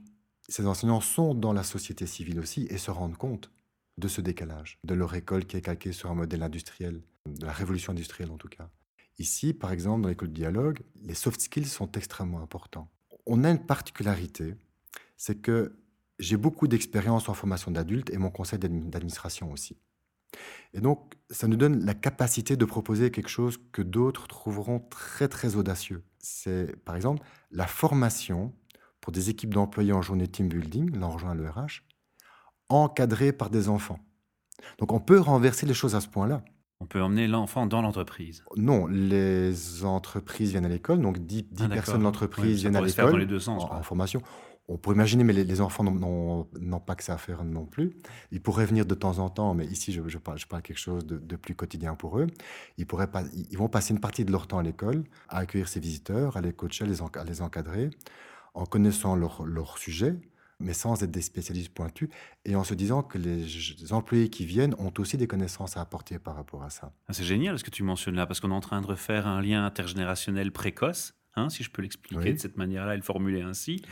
ces 0.51 0.67
enseignants 0.67 1.01
sont 1.01 1.35
dans 1.35 1.53
la 1.53 1.63
société 1.63 2.07
civile 2.07 2.41
aussi 2.41 2.67
et 2.71 2.79
se 2.79 2.91
rendent 2.91 3.17
compte 3.17 3.51
de 3.99 4.09
ce 4.09 4.21
décalage, 4.21 4.79
de 4.85 4.95
leur 4.95 5.15
école 5.15 5.45
qui 5.47 5.57
est 5.57 5.63
calquée 5.63 5.93
sur 5.93 6.11
un 6.11 6.15
modèle 6.15 6.43
industriel, 6.43 7.03
de 7.27 7.47
la 7.47 7.53
révolution 7.53 7.93
industrielle 7.93 8.31
en 8.31 8.37
tout 8.37 8.49
cas. 8.49 8.69
Ici, 9.19 9.53
par 9.53 9.71
exemple, 9.71 10.03
dans 10.03 10.09
l'école 10.09 10.29
de 10.29 10.35
dialogue, 10.35 10.81
les 11.03 11.15
soft 11.15 11.41
skills 11.41 11.67
sont 11.67 11.93
extrêmement 11.93 12.41
importants. 12.41 12.89
On 13.27 13.45
a 13.45 13.51
une 13.51 13.65
particularité, 13.65 14.55
c'est 15.17 15.41
que 15.41 15.77
j'ai 16.19 16.37
beaucoup 16.37 16.69
d'expérience 16.69 17.29
en 17.29 17.35
formation 17.35 17.71
d'adultes 17.71 18.11
et 18.11 18.19
mon 18.19 18.31
conseil 18.31 18.59
d'administration 18.59 19.53
aussi. 19.53 19.77
Et 20.73 20.81
donc, 20.81 21.15
ça 21.31 21.49
nous 21.49 21.57
donne 21.57 21.85
la 21.85 21.95
capacité 21.95 22.57
de 22.57 22.65
proposer 22.65 23.11
quelque 23.11 23.29
chose 23.29 23.59
que 23.73 23.83
d'autres 23.83 24.27
trouveront 24.29 24.81
très, 24.81 25.29
très 25.29 25.57
audacieux. 25.57 26.03
C'est, 26.19 26.77
par 26.85 26.97
exemple, 26.97 27.23
la 27.51 27.67
formation 27.67 28.53
pour 29.01 29.13
des 29.13 29.31
équipes 29.31 29.55
d'employés 29.55 29.93
en 29.93 30.03
journée 30.03 30.29
team 30.29 30.49
building, 30.49 30.99
là 30.99 31.07
on 31.07 31.11
rejoint 31.11 31.35
le 31.35 31.49
RH, 31.49 31.83
encadrées 32.69 33.33
par 33.33 33.51
des 33.51 33.69
enfants. 33.69 33.99
Donc 34.79 34.93
on 34.93 35.01
peut 35.01 35.19
renverser 35.19 35.67
les 35.67 35.75
choses 35.75 35.95
à 35.95 36.01
ce 36.01 36.09
point-là. 36.09 36.43
On 36.83 36.87
peut 36.87 37.03
emmener 37.03 37.27
l'enfant 37.27 37.67
dans 37.67 37.83
l'entreprise. 37.83 38.43
Non, 38.57 38.87
les 38.87 39.85
entreprises 39.85 40.53
viennent 40.53 40.65
à 40.65 40.69
l'école, 40.71 41.01
donc 41.03 41.19
10, 41.19 41.45
ah, 41.61 41.69
personnes 41.69 41.99
de 41.99 42.05
l'entreprise 42.05 42.61
viennent 42.61 42.77
à 42.77 42.81
l'école. 42.81 43.11
dans 43.11 43.17
les 43.19 43.27
deux 43.27 43.39
sens. 43.39 43.65
En, 43.65 43.83
formation. 43.83 44.23
On 44.67 44.79
pourrait 44.79 44.95
imaginer, 44.95 45.25
mais 45.25 45.33
les, 45.33 45.61
enfants 45.61 45.83
n'ont 45.83 46.81
pas 46.81 46.95
que 46.95 47.03
ça 47.03 47.15
à 47.15 47.19
faire 47.19 47.45
non 47.45 47.67
plus. 47.67 47.93
Ils 48.31 48.41
pourraient 48.41 48.65
venir 48.65 48.87
de 48.87 48.95
temps 48.95 49.19
en 49.19 49.29
temps, 49.29 49.53
mais 49.53 49.67
ici, 49.67 49.93
je, 49.93 50.01
je, 50.07 50.17
parle, 50.17 50.39
je 50.39 50.47
parle 50.47 50.63
quelque 50.63 50.79
chose 50.79 51.05
de, 51.05 51.37
plus 51.37 51.57
quotidien 51.57 51.97
pour 51.97 52.19
eux. 52.19 52.29
Ils, 52.79 52.87
pourraient 52.87 53.11
pas, 53.11 53.25
ils 53.35 53.59
vont 53.59 53.69
passer 53.69 53.93
une 53.93 54.01
partie 54.01 54.25
de 54.25 54.31
leur 54.31 54.47
temps 54.47 54.59
à 54.59 54.63
l'école, 54.63 55.03
à 55.29 55.39
accueillir 55.39 55.69
ces 55.69 55.81
visiteurs, 55.81 56.37
à 56.37 56.41
les 56.41 56.53
coacher, 56.53 56.85
à 56.85 56.87
les, 56.87 57.03
à 57.03 57.25
les 57.25 57.43
encadrer 57.43 57.91
en 58.55 58.67
connaissant 58.67 59.17
leur, 59.17 59.45
leur 59.45 59.79
sujet, 59.79 60.17
mais 60.61 60.75
sans 60.75 61.03
être 61.03 61.11
des 61.11 61.23
spécialistes 61.23 61.73
pointus, 61.73 62.09
et 62.45 62.55
en 62.55 62.65
se 62.65 62.75
disant 62.75 63.03
que 63.03 63.19
les, 63.19 63.93
employés 63.93 64.29
qui 64.29 64.45
viennent 64.45 64.75
ont 64.79 64.93
aussi 64.99 65.17
des 65.17 65.27
connaissances 65.27 65.77
à 65.77 65.81
apporter 65.81 66.19
par 66.19 66.37
rapport 66.37 66.63
à 66.63 66.71
ça. 66.71 66.93
Ah, 67.09 67.13
c'est 67.13 67.25
génial 67.25 67.59
ce 67.59 67.65
que 67.65 67.71
tu 67.71 67.83
mentionnes 67.83 68.15
là, 68.15 68.27
parce 68.27 68.41
qu'on 68.41 68.51
est 68.51 68.55
en 68.55 68.61
train 68.61 68.81
de 68.81 68.87
refaire 68.87 69.27
un 69.27 69.41
lien 69.41 69.65
intergénérationnel 69.65 70.53
précoce 70.53 71.15
Hein, 71.37 71.49
si 71.49 71.63
je 71.63 71.71
peux 71.71 71.81
l'expliquer 71.81 72.33
de 72.33 72.39
cette 72.41 72.57
manière-là 72.57 72.95
et 72.95 72.97
le 72.97 73.05
formuler 73.05 73.41
ainsi. 73.41 73.83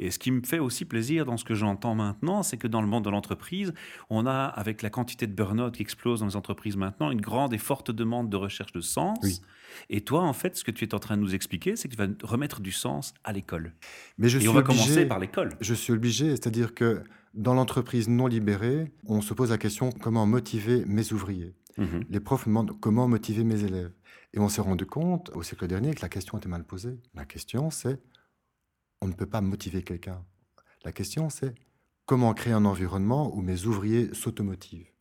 Et 0.00 0.10
ce 0.10 0.18
qui 0.18 0.32
me 0.32 0.42
fait 0.42 0.58
aussi 0.58 0.84
plaisir 0.84 1.24
dans 1.24 1.36
ce 1.36 1.44
que 1.44 1.54
j'entends 1.54 1.94
maintenant, 1.94 2.42
c'est 2.42 2.56
que 2.56 2.66
dans 2.66 2.80
le 2.80 2.88
monde 2.88 3.04
de 3.04 3.10
l'entreprise, 3.10 3.72
on 4.10 4.26
a, 4.26 4.44
avec 4.44 4.82
la 4.82 4.90
quantité 4.90 5.28
de 5.28 5.32
burn-out 5.32 5.76
qui 5.76 5.82
explose 5.82 6.20
dans 6.20 6.26
les 6.26 6.34
entreprises 6.34 6.76
maintenant, 6.76 7.12
une 7.12 7.20
grande 7.20 7.54
et 7.54 7.58
forte 7.58 7.92
demande 7.92 8.28
de 8.30 8.36
recherche 8.36 8.72
de 8.72 8.80
sens. 8.80 9.42
Et 9.90 10.00
toi, 10.00 10.22
en 10.22 10.32
fait, 10.32 10.56
ce 10.56 10.64
que 10.64 10.72
tu 10.72 10.84
es 10.84 10.94
en 10.94 10.98
train 10.98 11.16
de 11.16 11.22
nous 11.22 11.36
expliquer, 11.36 11.76
c'est 11.76 11.88
que 11.88 11.94
tu 11.94 11.98
vas 11.98 12.08
remettre 12.24 12.60
du 12.60 12.72
sens 12.72 13.14
à 13.22 13.32
l'école. 13.32 13.74
Mais 14.16 14.28
je 14.28 14.40
et 14.40 14.48
on 14.48 14.52
va 14.52 14.62
commencer 14.62 15.06
par 15.06 15.20
l'école. 15.20 15.50
Je 15.60 15.74
suis 15.74 15.92
obligé, 15.92 16.30
c'est-à-dire 16.30 16.74
que 16.74 17.04
dans 17.34 17.54
l'entreprise 17.54 18.08
non 18.08 18.26
libérée, 18.26 18.90
on 19.06 19.20
se 19.20 19.34
pose 19.34 19.50
la 19.50 19.58
question 19.58 19.92
comment 19.92 20.26
motiver 20.26 20.84
mes 20.86 21.12
ouvriers? 21.12 21.54
Mhm. 21.76 22.04
Les 22.10 22.18
profs 22.18 22.46
me 22.46 22.50
demandent 22.50 22.80
comment 22.80 23.06
motiver 23.06 23.44
mes 23.44 23.62
élèves? 23.62 23.92
Et 24.34 24.38
on 24.38 24.48
s'est 24.48 24.60
rendu 24.60 24.86
compte 24.86 25.30
au 25.30 25.42
siècle 25.42 25.66
dernier 25.66 25.94
que 25.94 26.02
la 26.02 26.08
question 26.08 26.38
était 26.38 26.48
mal 26.48 26.64
posée. 26.64 26.98
La 27.14 27.24
question, 27.24 27.70
c'est 27.70 28.00
on 29.00 29.06
ne 29.06 29.12
peut 29.12 29.26
pas 29.26 29.40
motiver 29.40 29.82
quelqu'un. 29.82 30.24
La 30.84 30.92
question, 30.92 31.30
c'est 31.30 31.54
comment 32.06 32.34
créer 32.34 32.52
un 32.52 32.64
environnement 32.64 33.34
où 33.34 33.40
mes 33.40 33.64
ouvriers 33.64 34.12
s'automotivent? 34.14 34.92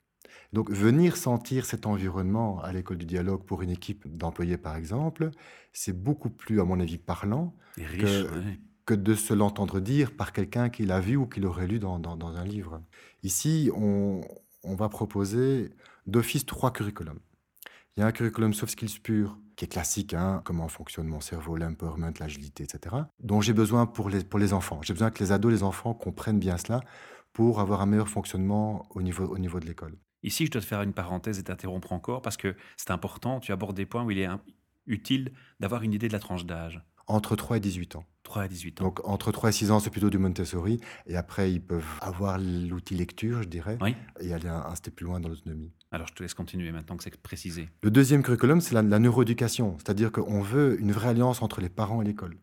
Donc 0.54 0.72
venir 0.72 1.18
sentir 1.18 1.66
cet 1.66 1.86
environnement 1.86 2.62
à 2.62 2.72
l'école 2.72 2.98
du 2.98 3.06
dialogue 3.06 3.44
pour 3.44 3.62
une 3.62 3.70
équipe 3.70 4.08
d'employés, 4.08 4.58
par 4.58 4.76
exemple, 4.76 5.32
c'est 5.74 5.94
beaucoup 5.94 6.30
plus, 6.30 6.62
à 6.62 6.64
mon 6.64 6.80
avis, 6.80 6.98
parlant 6.98 7.54
que, 7.76 8.94
de 8.94 9.14
se 9.16 9.34
l'entendre 9.34 9.82
dire 9.82 10.16
par 10.16 10.32
quelqu'un 10.32 10.70
qui 10.70 10.86
l'a 10.86 11.02
vu 11.02 11.18
ou 11.18 11.28
qui 11.28 11.42
l'aurait 11.42 11.68
lu 11.68 11.80
dans, 11.80 12.00
un 12.38 12.46
livre. 12.46 12.82
Ici, 13.24 13.70
on, 13.76 14.22
on 14.64 14.76
va 14.76 14.88
proposer 14.88 15.72
d'office 16.06 16.46
trois 16.46 16.72
curriculums. 16.72 17.20
Il 17.98 18.02
y 18.02 18.04
a 18.04 18.06
un 18.06 18.12
curriculum 18.12 18.54
soft 18.54 18.74
skills 18.74 19.00
pur, 19.02 19.40
qui 19.56 19.66
est 19.66 19.68
classique, 19.68 20.14
hein, 20.14 20.44
comment 20.46 20.68
fonctionne 20.68 21.08
mon 21.08 21.20
cerveau, 21.20 21.58
l'empowerment, 21.58 22.14
l'agilité, 22.20 22.64
etc., 22.64 22.96
dont 23.20 23.42
j'ai 23.42 23.54
besoin 23.54 23.88
pour 23.88 24.10
les, 24.10 24.24
pour 24.24 24.38
les 24.38 24.54
enfants. 24.54 24.80
J'ai 24.84 24.94
besoin 24.94 25.10
que 25.10 25.24
les 25.24 25.32
ados, 25.32 25.52
les 25.52 25.64
enfants 25.64 25.96
comprennent 25.96 26.38
bien 26.38 26.58
cela 26.58 26.82
pour 27.34 27.60
avoir 27.60 27.82
un 27.82 27.88
meilleur 27.88 28.08
fonctionnement 28.08 28.86
au 28.92 29.02
niveau, 29.02 29.26
au 29.26 29.40
niveau 29.40 29.60
de 29.60 29.66
l'école. 29.66 29.98
Ici, 30.22 30.46
je 30.46 30.52
dois 30.52 30.62
te 30.62 30.68
faire 30.68 30.84
une 30.84 30.94
parenthèse 30.94 31.40
et 31.40 31.44
t'interrompre 31.44 31.92
encore 31.92 32.22
parce 32.22 32.38
que 32.38 32.56
c'est 32.76 32.92
important, 32.92 33.40
tu 33.40 33.52
abordes 33.52 33.76
des 33.76 33.88
points 33.88 34.04
où 34.04 34.12
il 34.12 34.20
est 34.20 34.30
utile 34.86 35.32
d'avoir 35.60 35.82
une 35.82 35.94
idée 35.94 36.08
de 36.08 36.14
la 36.14 36.20
tranche 36.20 36.46
d'âge. 36.46 36.80
Entre 37.08 37.36
3 37.36 37.58
et 37.58 37.60
18 37.62 37.96
ans. 37.96 38.06
3 38.28 38.44
à 38.44 38.48
18 38.48 38.82
ans. 38.82 38.84
Donc 38.84 39.08
entre 39.08 39.32
3 39.32 39.50
et 39.50 39.54
6 39.54 39.72
ans, 39.72 39.80
c'est 39.80 39.90
plutôt 39.90 40.10
du 40.10 40.18
Montessori. 40.18 40.80
Et 41.08 41.16
après, 41.16 41.52
ils 41.52 41.62
peuvent 41.62 41.84
avoir 42.02 42.38
l'outil 42.38 42.96
lecture, 42.96 43.42
je 43.42 43.48
dirais, 43.48 43.78
et 44.20 44.34
aller 44.34 44.50
un, 44.50 44.76
step 44.76 44.96
plus 44.96 45.06
loin 45.06 45.20
dans 45.20 45.30
l'autonomie. 45.30 45.72
Alors 45.92 46.08
je 46.08 46.14
te 46.14 46.22
laisse 46.22 46.34
continuer 46.34 46.72
maintenant 46.72 46.98
que 46.98 47.04
c'est 47.04 47.16
précisé. 47.18 47.70
Le 47.82 47.90
deuxième 47.90 48.22
curriculum, 48.22 48.62
c'est 48.62 48.76
la, 48.76 48.84
neuroéducation. 48.84 49.78
C'est-à-dire 49.78 50.12
qu'on 50.12 50.42
veut 50.42 50.80
une 50.80 50.92
vraie 50.92 51.10
alliance 51.10 51.42
entre 51.42 51.62
les 51.62 51.70
parents 51.70 52.02
et 52.02 52.06
l'école. 52.06 52.38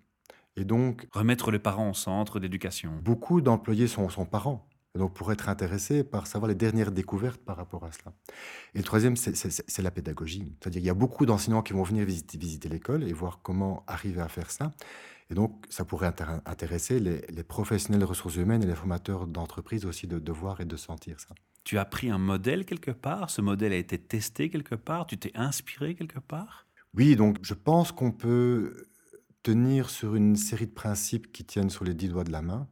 Et 0.56 0.64
donc... 0.64 1.06
Remettre 1.12 1.50
les 1.50 1.58
parents 1.58 1.90
au 1.90 1.94
centre 1.94 2.40
d'éducation. 2.40 2.92
Beaucoup 3.02 3.40
d'employés 3.40 3.86
sont, 3.86 4.08
sont 4.08 4.24
parents. 4.24 4.66
donc, 4.96 5.12
pour 5.12 5.32
être 5.32 5.48
intéressés 5.48 6.02
par 6.02 6.26
savoir 6.26 6.48
les 6.48 6.54
dernières 6.54 6.92
découvertes 6.92 7.40
par 7.40 7.56
rapport 7.56 7.84
à 7.84 7.92
cela. 7.92 8.12
Et 8.74 8.78
le 8.78 8.84
troisième, 8.84 9.16
c'est 9.16 9.82
la 9.82 9.90
pédagogie. 9.90 10.54
C'est-à-dire 10.60 10.80
qu'il 10.80 10.86
y 10.86 10.90
a 10.90 10.94
beaucoup 10.94 11.26
d'enseignants 11.26 11.62
qui 11.62 11.74
vont 11.74 11.82
venir 11.82 12.06
visiter, 12.06 12.38
visiter 12.38 12.68
l'école 12.70 13.02
et 13.06 13.12
voir 13.12 13.40
comment 13.42 13.84
arriver 13.86 14.22
à 14.22 14.28
faire 14.28 14.50
ça. 14.50 14.72
Et 15.30 15.34
donc, 15.34 15.64
ça 15.70 15.84
pourrait 15.84 16.12
intéresser 16.46 17.00
les, 17.00 17.42
professionnels 17.44 18.00
de 18.00 18.04
ressources 18.04 18.36
humaines 18.36 18.62
et 18.62 18.66
les 18.66 18.74
formateurs 18.74 19.26
d'entreprise 19.26 19.86
aussi 19.86 20.06
de, 20.06 20.18
de, 20.18 20.32
voir 20.32 20.60
et 20.60 20.64
de 20.64 20.76
sentir 20.76 21.18
ça. 21.18 21.34
Tu 21.64 21.78
as 21.78 21.84
pris 21.86 22.10
un 22.10 22.18
modèle 22.18 22.66
quelque 22.66 22.90
part? 22.90 23.30
Ce 23.30 23.40
modèle 23.40 23.72
a 23.72 23.76
été 23.76 23.98
testé 23.98 24.50
quelque 24.50 24.74
part? 24.74 25.06
Tu 25.06 25.16
t'es 25.16 25.32
inspiré 25.34 25.94
quelque 25.94 26.18
part? 26.18 26.66
Oui, 26.92 27.16
donc 27.16 27.38
je 27.42 27.54
pense 27.54 27.90
qu'on 27.90 28.12
peut 28.12 28.86
tenir 29.42 29.90
sur 29.90 30.14
une 30.14 30.36
série 30.36 30.66
de 30.66 30.72
principes 30.72 31.32
qui 31.32 31.44
tiennent 31.44 31.70
sur 31.70 31.84
les 31.84 31.94
dix 31.94 32.08
doigts 32.08 32.24
de 32.24 32.32
la 32.32 32.42
main 32.42 32.68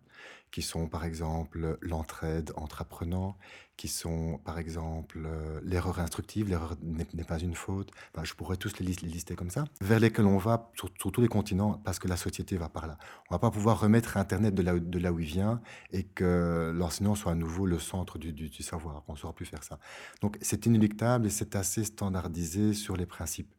qui 0.53 0.63
sont 0.63 0.87
par 0.87 1.05
exemple 1.05 1.79
l'entraide 1.81 2.53
entre 2.57 2.83
apprenants, 2.83 3.37
qui 3.79 3.89
sont 3.89 4.39
par 4.45 4.59
exemple 4.59 5.25
euh, 5.25 5.61
l'erreur 5.65 5.99
instructive, 5.99 6.49
l'erreur 6.49 6.77
n'est 6.83 7.25
pas 7.25 7.39
une 7.39 7.55
faute, 7.55 7.91
je 8.23 8.35
pourrais 8.35 8.59
tous 8.59 8.79
les, 8.79 8.85
lister 8.85 9.35
comme 9.35 9.51
ça, 9.51 9.65
vers 9.81 9.99
lesquels 9.99 10.27
on 10.27 10.37
va 10.37 10.71
sur, 10.77 10.93
tous 10.93 11.21
les 11.23 11.29
continents 11.29 11.81
parce 11.85 11.99
que 11.99 12.07
la 12.07 12.19
société 12.19 12.59
va 12.59 12.69
par 12.69 12.87
là. 12.87 12.99
On 13.31 13.35
va 13.35 13.39
pas 13.39 13.51
pouvoir 13.51 13.81
remettre 13.81 14.19
Internet 14.19 14.55
de 14.55 14.63
là, 14.63 14.79
de 14.79 14.99
là 14.99 15.11
où 15.11 15.19
il 15.19 15.27
vient 15.27 15.63
et 15.91 16.05
que 16.05 16.71
l'enseignant 16.77 17.15
soit 17.15 17.33
à 17.33 17.35
nouveau 17.35 17.65
le 17.65 17.79
centre 17.79 18.19
du, 18.19 18.33
du 18.33 18.63
savoir. 18.63 19.03
On 19.09 19.15
ne 19.15 19.19
saura 19.19 19.33
plus 19.33 19.47
faire 19.47 19.65
ça. 19.65 19.79
Donc 20.21 20.37
c'est 20.43 20.67
inéluctable 20.67 21.27
et 21.27 21.31
c'est 21.31 21.57
assez 21.57 21.83
standardisé 21.85 22.75
sur 22.75 22.97
les 22.97 23.07
principes. 23.07 23.53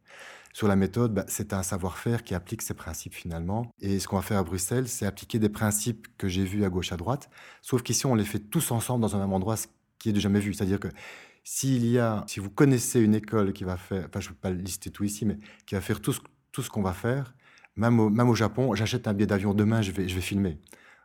Sur 0.53 0.67
la 0.67 0.75
méthode, 0.75 1.13
bah, 1.15 1.25
c'est 1.27 1.51
un 1.51 1.63
savoir-faire 1.63 2.23
qui 2.23 2.35
applique 2.35 2.61
ces 2.61 2.75
principes 2.75 3.15
finalement. 3.15 3.71
Et 3.81 3.99
ce 3.99 4.07
qu'on 4.07 4.17
va 4.17 4.21
faire 4.21 4.37
à 4.37 4.43
Bruxelles, 4.43 4.87
c'est 4.87 5.07
appliquer 5.07 5.39
des 5.39 5.49
principes 5.49 6.07
que 6.17 6.27
j'ai 6.27 6.45
vus 6.45 6.63
à 6.63 6.69
gauche, 6.69 6.91
à 6.91 6.97
droite. 6.97 7.29
Sauf 7.63 7.81
qu'ici, 7.81 8.05
on 8.05 8.13
les 8.13 8.23
fait 8.23 8.39
tous 8.39 8.71
ensemble 8.71 9.01
dans 9.01 9.15
un 9.15 9.19
même 9.19 9.33
endroit, 9.33 9.57
ce 9.57 9.67
qui 9.97 10.09
est 10.09 10.13
de 10.13 10.19
jamais 10.19 10.39
vu. 10.39 10.53
C'est-à-dire 10.53 10.79
que 10.79 10.89
s'il 11.43 11.85
y 11.87 11.97
a, 11.97 12.23
si 12.27 12.39
vous 12.39 12.51
connaissez 12.51 13.01
une 13.01 13.15
école 13.15 13.51
qui 13.51 13.63
va 13.63 13.77
faire, 13.77 14.05
enfin, 14.07 14.19
je 14.19 14.29
ne 14.29 14.33
peux 14.33 14.39
pas 14.39 14.51
lister 14.51 14.91
tout 14.91 15.03
ici, 15.03 15.25
mais 15.25 15.39
qui 15.65 15.73
va 15.73 15.81
faire 15.81 15.99
tout 15.99 16.13
ce, 16.13 16.21
tout 16.51 16.61
ce 16.61 16.69
qu'on 16.69 16.83
va 16.83 16.93
faire, 16.93 17.33
même 17.75 17.99
au, 17.99 18.11
même 18.11 18.29
au 18.29 18.35
Japon, 18.35 18.75
j'achète 18.75 19.07
un 19.07 19.13
billet 19.13 19.25
d'avion 19.25 19.55
demain, 19.55 19.81
je 19.81 19.91
vais, 19.91 20.07
je 20.07 20.13
vais 20.13 20.21
filmer. 20.21 20.59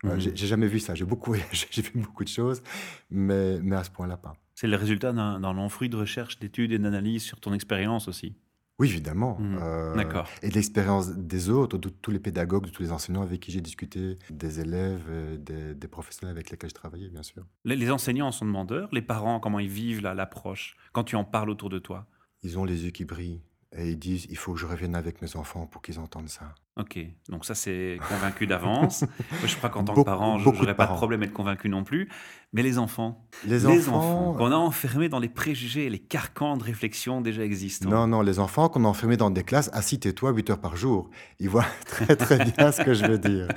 Euh, 0.04 0.16
mmh. 0.16 0.20
j'ai 0.34 0.46
jamais 0.46 0.68
vu 0.68 0.78
ça. 0.78 0.94
J'ai 0.94 1.06
beaucoup, 1.06 1.34
j'ai 1.70 1.82
vu 1.82 1.92
beaucoup 1.94 2.22
de 2.22 2.28
choses, 2.28 2.62
mais, 3.10 3.58
mais 3.62 3.76
à 3.76 3.84
ce 3.84 3.90
point-là 3.90 4.18
pas. 4.18 4.36
C'est 4.54 4.66
le 4.66 4.76
résultat 4.76 5.12
d'un 5.12 5.52
long 5.52 5.68
fruit 5.68 5.88
de 5.88 5.96
recherche, 5.96 6.38
d'études 6.38 6.72
et 6.72 6.78
d'analyse 6.78 7.22
sur 7.22 7.40
ton 7.40 7.54
expérience 7.54 8.08
aussi. 8.08 8.34
Oui, 8.78 8.88
évidemment. 8.88 9.36
Mmh. 9.40 9.58
Euh, 9.60 9.94
D'accord. 9.96 10.28
Et 10.42 10.50
de 10.50 10.54
l'expérience 10.54 11.10
des 11.10 11.50
autres, 11.50 11.78
de 11.78 11.88
tous 11.88 12.12
les 12.12 12.20
pédagogues, 12.20 12.66
de 12.66 12.70
tous 12.70 12.82
les 12.82 12.92
enseignants 12.92 13.22
avec 13.22 13.40
qui 13.40 13.50
j'ai 13.50 13.60
discuté, 13.60 14.16
des 14.30 14.60
élèves, 14.60 15.04
euh, 15.08 15.36
des, 15.36 15.74
des, 15.74 15.88
professionnels 15.88 16.36
avec 16.36 16.50
lesquels 16.50 16.70
je 16.70 16.74
travaillais, 16.74 17.08
bien 17.08 17.24
sûr. 17.24 17.44
Les, 17.64 17.90
enseignants 17.90 18.30
sont 18.30 18.44
demandeurs, 18.44 18.88
les 18.92 19.02
parents, 19.02 19.40
comment 19.40 19.58
ils 19.58 19.68
vivent 19.68 20.02
l'approche 20.02 20.76
quand 20.92 21.04
tu 21.04 21.16
en 21.16 21.24
parles 21.24 21.50
autour 21.50 21.70
de 21.70 21.80
toi? 21.80 22.06
Ils 22.44 22.56
ont 22.56 22.64
les 22.64 22.84
yeux 22.84 22.90
qui 22.90 23.04
brillent 23.04 23.42
et 23.76 23.90
ils 23.90 23.98
disent 23.98 24.26
il 24.30 24.36
faut 24.36 24.54
que 24.54 24.58
je 24.58 24.66
revienne 24.66 24.94
avec 24.94 25.20
mes 25.20 25.36
enfants 25.36 25.66
pour 25.66 25.82
qu'ils 25.82 25.98
entendent 25.98 26.28
ça. 26.28 26.54
Ok, 26.78 26.98
donc 27.28 27.44
ça 27.44 27.54
c'est 27.54 27.98
convaincu 28.08 28.46
d'avance. 28.46 29.04
je 29.44 29.56
crois 29.56 29.68
qu'en 29.68 29.84
tant 29.84 29.94
que 29.94 30.02
parent, 30.02 30.38
je 30.38 30.48
n'aurais 30.48 30.76
pas 30.76 30.86
de 30.86 30.92
problème 30.92 31.22
à 31.22 31.26
être 31.26 31.32
convaincu 31.32 31.68
non 31.68 31.84
plus. 31.84 32.08
Mais 32.52 32.62
les 32.62 32.78
enfants, 32.78 33.26
les, 33.44 33.66
enfants, 33.66 34.34
qu'on 34.34 34.52
a 34.52 34.54
enfermés 34.54 35.08
dans 35.08 35.18
les 35.18 35.28
préjugés, 35.28 35.90
les 35.90 35.98
carcans 35.98 36.56
de 36.56 36.62
réflexion 36.62 37.20
déjà 37.20 37.44
existants. 37.44 37.90
Non, 37.90 38.06
non, 38.06 38.22
les 38.22 38.38
enfants 38.38 38.68
qu'on 38.68 38.84
a 38.84 38.88
enfermés 38.88 39.16
dans 39.16 39.30
des 39.30 39.42
classes, 39.42 39.68
assis 39.74 39.98
tais-toi 39.98 40.30
8 40.30 40.50
heures 40.50 40.60
par 40.60 40.76
jour. 40.76 41.10
Ils 41.40 41.50
voient 41.50 41.66
très 41.86 42.16
très 42.16 42.44
bien 42.44 42.72
ce 42.72 42.82
que 42.82 42.94
je 42.94 43.04
veux 43.04 43.18
dire. 43.18 43.48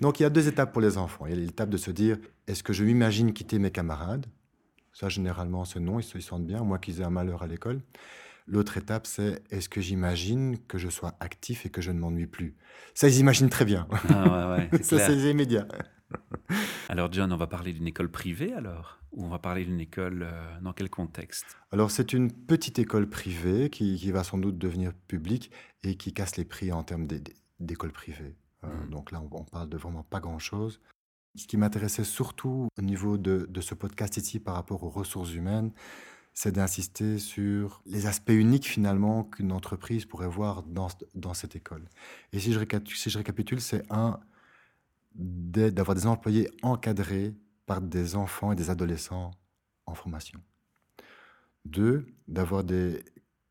Donc 0.00 0.20
il 0.20 0.22
y 0.22 0.26
a 0.26 0.30
deux 0.30 0.48
étapes 0.48 0.72
pour 0.72 0.80
les 0.80 0.96
enfants. 0.96 1.26
Il 1.26 1.34
y 1.34 1.36
a 1.36 1.40
l'étape 1.40 1.68
de 1.68 1.76
se 1.76 1.90
dire 1.90 2.16
est-ce 2.46 2.62
que 2.62 2.72
je 2.72 2.84
m'imagine 2.84 3.32
quitter 3.32 3.58
mes 3.58 3.72
camarades? 3.72 4.26
Ça 4.92 5.08
généralement 5.08 5.64
c'est 5.64 5.80
non, 5.80 5.98
ils 5.98 6.04
se 6.04 6.18
sentent 6.20 6.46
bien, 6.46 6.62
moi 6.62 6.78
qu'ils 6.78 7.00
aient 7.00 7.04
un 7.04 7.10
malheur 7.10 7.42
à 7.42 7.48
l'école. 7.48 7.82
L'autre 8.48 8.78
étape, 8.78 9.06
c'est 9.06 9.42
est-ce 9.50 9.68
que 9.68 9.82
j'imagine 9.82 10.58
que 10.58 10.78
je 10.78 10.88
sois 10.88 11.14
actif 11.20 11.66
et 11.66 11.70
que 11.70 11.82
je 11.82 11.90
ne 11.90 11.98
m'ennuie 12.00 12.26
plus? 12.26 12.56
Ça, 12.94 13.06
ils 13.06 13.18
imaginent 13.18 13.50
très 13.50 13.66
bien. 13.66 13.86
Ah 14.08 14.56
ouais, 14.56 14.68
ouais, 14.72 14.82
Ça, 14.82 14.98
c'est 14.98 15.30
immédiat. 15.30 15.68
alors, 16.88 17.12
John, 17.12 17.30
on 17.30 17.36
va 17.36 17.46
parler 17.46 17.74
d'une 17.74 17.86
école 17.86 18.10
privée 18.10 18.54
alors? 18.54 19.00
Ou 19.12 19.24
on 19.24 19.28
va 19.28 19.38
parler 19.38 19.66
d'une 19.66 19.80
école 19.80 20.22
euh, 20.22 20.60
dans 20.62 20.72
quel 20.72 20.88
contexte? 20.88 21.58
Alors, 21.72 21.90
c'est 21.90 22.14
une 22.14 22.32
petite 22.32 22.78
école 22.78 23.10
privée 23.10 23.68
qui, 23.68 24.10
va 24.10 24.24
sans 24.24 24.38
doute 24.38 24.56
devenir 24.56 24.94
publique 24.94 25.50
et 25.82 25.96
qui 25.96 26.14
casse 26.14 26.36
les 26.36 26.46
prix 26.46 26.72
en 26.72 26.82
termes 26.84 27.06
d'école 27.60 27.92
privée. 27.92 28.34
Euh, 28.64 28.68
hmm. 28.68 28.90
Donc 28.90 29.12
là, 29.12 29.22
on, 29.30 29.44
parle 29.44 29.68
de 29.68 29.76
vraiment 29.76 30.04
pas 30.04 30.20
grand-chose. 30.20 30.80
Ce 31.36 31.46
qui 31.46 31.58
m'intéressait 31.58 32.04
surtout 32.04 32.68
au 32.78 32.82
niveau 32.82 33.18
de, 33.18 33.46
de 33.50 33.60
ce 33.60 33.74
podcast 33.74 34.16
ici 34.16 34.40
par 34.40 34.54
rapport 34.54 34.82
aux 34.84 34.90
ressources 34.90 35.34
humaines, 35.34 35.70
c'est 36.40 36.52
d'insister 36.52 37.18
sur 37.18 37.82
les 37.84 38.06
aspects 38.06 38.30
uniques 38.30 38.68
finalement 38.68 39.24
qu'une 39.24 39.50
entreprise 39.50 40.04
pourrait 40.04 40.28
voir 40.28 40.62
dans, 40.62 40.86
dans 41.16 41.34
cette 41.34 41.56
école. 41.56 41.88
Et 42.32 42.38
si 42.38 42.52
je, 42.52 42.60
si 42.94 43.10
je 43.10 43.18
récapitule, 43.18 43.60
c'est 43.60 43.82
un, 43.90 44.20
d'avoir 45.16 45.96
des 45.96 46.06
employés 46.06 46.48
encadrés 46.62 47.34
par 47.66 47.80
des 47.80 48.14
enfants 48.14 48.52
et 48.52 48.54
des 48.54 48.70
adolescents 48.70 49.32
en 49.84 49.96
formation. 49.96 50.40
Deux, 51.64 52.06
d'avoir 52.28 52.62
des 52.62 53.02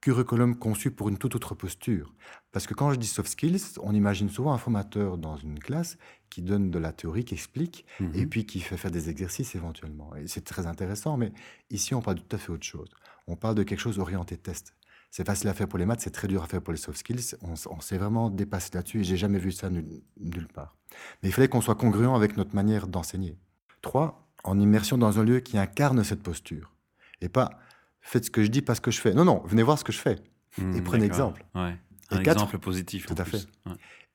curriculum 0.08 0.56
conçu 0.56 0.90
pour 0.90 1.10
une 1.10 1.18
toute 1.18 1.36
autre 1.36 1.54
posture. 1.54 2.14
Parce 2.54 2.66
que 2.66 2.74
quand 2.74 2.92
je 2.92 2.96
dis 2.96 3.08
soft 3.08 3.30
skills, 3.30 3.78
on 3.82 3.94
imagine 3.94 4.30
souvent 4.30 4.54
un 4.54 4.58
formateur 4.58 5.18
dans 5.18 5.36
une 5.36 5.60
classe 5.60 5.98
qui 6.30 6.42
donne 6.42 6.72
de 6.72 6.80
la 6.80 6.94
théorie, 6.94 7.26
qui 7.26 7.34
explique, 7.34 7.86
et 8.00 8.04
mhm. 8.04 8.30
puis 8.30 8.46
qui 8.46 8.62
fait 8.62 8.78
faire 8.78 8.90
des 8.90 9.10
exercices 9.10 9.54
éventuellement. 9.56 10.16
Et 10.16 10.28
c'est 10.28 10.46
très 10.46 10.66
intéressant, 10.66 11.18
mais 11.18 11.34
ici, 11.72 11.94
on 11.94 12.02
parle 12.02 12.20
de 12.20 12.22
tout 12.22 12.38
à 12.38 12.40
fait 12.40 12.54
autre 12.54 12.66
chose. 12.66 12.88
On 13.28 13.36
parle 13.36 13.56
de 13.56 13.64
quelque 13.64 13.82
chose 13.82 14.00
orienté 14.00 14.38
test. 14.38 14.74
C'est 15.12 15.28
facile 15.28 15.50
à 15.50 15.54
faire 15.54 15.68
pour 15.68 15.78
les 15.78 15.86
maths, 15.86 16.00
c'est 16.00 16.12
très 16.12 16.30
dur 16.30 16.42
à 16.42 16.48
faire 16.48 16.62
pour 16.62 16.72
les 16.72 16.80
soft 16.80 17.00
skills. 17.00 17.36
On, 17.42 17.82
s'est 17.82 17.98
vraiment 17.98 18.30
dépassé 18.30 18.70
là-dessus 18.76 19.02
et 19.02 19.04
j'ai 19.04 19.18
jamais 19.18 19.40
vu 19.40 19.52
ça 19.52 19.70
nulle 19.70 20.48
part. 20.54 20.78
Mais 21.22 21.28
il 21.28 21.34
fallait 21.34 21.50
qu'on 21.50 21.60
soit 21.60 21.76
congruent 21.76 22.16
avec 22.16 22.38
notre 22.38 22.56
manière 22.56 22.88
d'enseigner. 22.88 23.38
Trois, 23.82 24.26
en 24.46 24.58
immersion 24.58 24.98
dans 24.98 25.20
un 25.20 25.26
lieu 25.26 25.42
qui 25.42 25.58
incarne 25.58 26.02
cette 26.06 26.24
posture. 26.24 26.74
Et 27.20 27.28
pas 27.28 27.60
faites 28.08 28.26
ce 28.26 28.32
que 28.32 28.44
je 28.44 28.50
dis 28.50 28.62
parce 28.62 28.80
que 28.80 28.92
je 28.92 29.00
fais. 29.00 29.14
Non, 29.14 29.26
non, 29.26 29.42
venez 29.46 29.64
voir 29.64 29.78
ce 29.78 29.84
que 29.84 29.92
je 29.92 30.00
fais. 30.00 30.16
Hmm, 30.58 30.76
et 30.76 30.82
prenez 30.82 31.06
exemple. 31.06 31.46
Ouais. 31.56 31.76
Un 32.10 32.20
exemple 32.20 32.58
positif. 32.58 33.06
Tout 33.06 33.16
à 33.18 33.26
fait. 33.26 33.46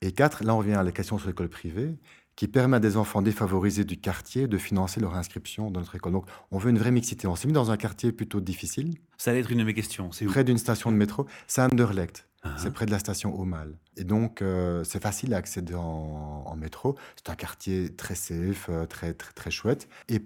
Et 0.01 0.11
quatre, 0.11 0.43
là 0.43 0.55
on 0.55 0.57
revient 0.57 0.73
à 0.73 0.83
la 0.83 0.91
question 0.91 1.17
sur 1.17 1.27
l'école 1.27 1.49
privée 1.49 1.95
qui 2.35 2.47
permet 2.47 2.77
à 2.77 2.79
des 2.79 2.97
enfants 2.97 3.21
défavorisés 3.21 3.83
du 3.83 3.97
quartier 3.97 4.47
de 4.47 4.57
financer 4.57 4.99
leur 4.99 5.15
inscription 5.15 5.69
dans 5.69 5.81
notre 5.81 5.95
école. 5.95 6.13
Donc, 6.13 6.25
on 6.51 6.57
veut 6.57 6.71
une 6.71 6.79
vraie 6.79 6.91
mixité. 6.91 7.27
On 7.27 7.35
s'est 7.35 7.47
mis 7.47 7.53
dans 7.53 7.69
un 7.69 7.77
quartier 7.77 8.11
plutôt 8.11 8.41
difficile. 8.41 8.95
Ça 9.17 9.31
allait 9.31 9.41
être 9.41 9.51
une 9.51 9.59
de 9.59 9.63
mes 9.63 9.73
questions. 9.73 10.11
C'est 10.11 10.25
Près 10.25 10.43
d'une 10.43 10.57
station 10.57 10.91
de 10.91 10.97
métro. 10.97 11.27
C'est 11.45 11.61
Anderlecht. 11.61 12.27
Ah. 12.41 12.55
C'est 12.57 12.73
près 12.73 12.85
de 12.85 12.91
la 12.91 12.99
station 12.99 13.39
Aumale. 13.39 13.77
Et 13.97 14.03
donc, 14.03 14.41
euh, 14.41 14.83
c'est 14.83 15.01
facile 15.01 15.33
à 15.33 15.37
accéder 15.37 15.75
en, 15.75 16.55
métro. 16.57 16.97
C'est 17.15 17.29
un 17.29 17.35
quartier 17.35 17.95
très 17.95 18.15
safe, 18.15 18.67
euh, 18.69 18.85
très, 18.85 19.13
très, 19.13 19.31
très 19.33 19.51
chouette 19.51 19.87
et 20.09 20.19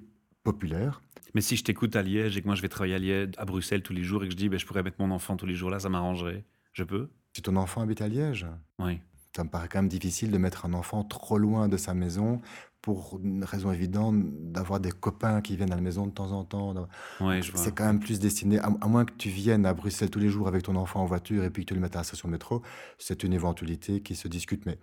populaire. 0.44 1.02
Mais 1.34 1.42
si 1.42 1.56
je 1.56 1.64
t'écoute 1.64 1.96
à 1.96 2.02
Liège 2.02 2.38
et 2.38 2.42
que 2.42 2.48
moi 2.48 2.56
je 2.56 2.62
vais 2.62 2.70
travailler 2.70 2.96
à 2.96 3.00
Liège, 3.00 3.30
à 3.38 3.46
Bruxelles 3.46 3.84
tous 3.84 3.94
les 3.94 4.04
jours 4.04 4.24
et 4.24 4.28
que 4.28 4.32
je 4.32 4.38
dis 4.38 4.50
ben, 4.50 4.60
je 4.60 4.66
pourrais 4.66 4.84
mettre 4.84 4.98
mon 5.00 5.12
enfant 5.12 5.38
tous 5.38 5.46
les 5.46 5.56
jours 5.56 5.70
là, 5.70 5.80
ça 5.80 5.90
m'arrangerait. 5.90 6.44
Je 6.74 6.84
peux? 6.84 7.10
Si 7.34 7.42
ton 7.42 7.56
enfant 7.56 7.82
habite 7.82 8.02
à 8.02 8.08
Liège? 8.08 8.48
Oui 8.80 9.00
ça 9.38 9.44
me 9.44 9.50
paraît 9.50 9.68
quand 9.68 9.78
même 9.78 9.88
difficile 9.88 10.32
de 10.32 10.38
mettre 10.40 10.66
un 10.66 10.74
enfant 10.74 11.04
trop 11.04 11.38
loin 11.38 11.68
de 11.68 11.78
sa 11.78 11.94
maison 11.94 12.42
pour 12.82 13.20
une 13.24 13.44
raison 13.44 13.72
évidente 13.72 14.16
d'avoir 14.52 14.80
des 14.80 14.92
copains 14.92 15.42
qui 15.42 15.56
viennent 15.56 15.72
à 15.72 15.76
la 15.76 15.82
maison 15.82 16.08
de 16.08 16.12
temps 16.12 16.32
en 16.32 16.44
temps. 16.44 16.74
c'est 17.54 17.76
quand 17.76 17.86
même 17.86 18.00
plus 18.00 18.20
destiné, 18.20 18.58
à, 18.58 18.70
moins 18.88 19.06
que 19.06 19.14
tu 19.14 19.30
viennes 19.30 19.68
à 19.68 19.76
Bruxelles 19.76 20.10
tous 20.10 20.20
les 20.20 20.30
jours 20.30 20.48
avec 20.48 20.64
ton 20.64 20.76
enfant 20.76 21.02
en 21.02 21.06
voiture 21.06 21.44
et 21.44 21.52
puis 21.52 21.66
que 21.66 21.68
tu 21.70 21.76
le 21.76 21.82
mettes 21.82 21.96
à 21.96 22.00
la 22.00 22.04
station 22.04 22.30
métro, 22.30 22.64
c'est 22.98 23.24
une 23.24 23.34
éventualité 23.34 24.02
qui 24.02 24.16
se 24.16 24.28
discute. 24.28 24.66
Mais 24.66 24.80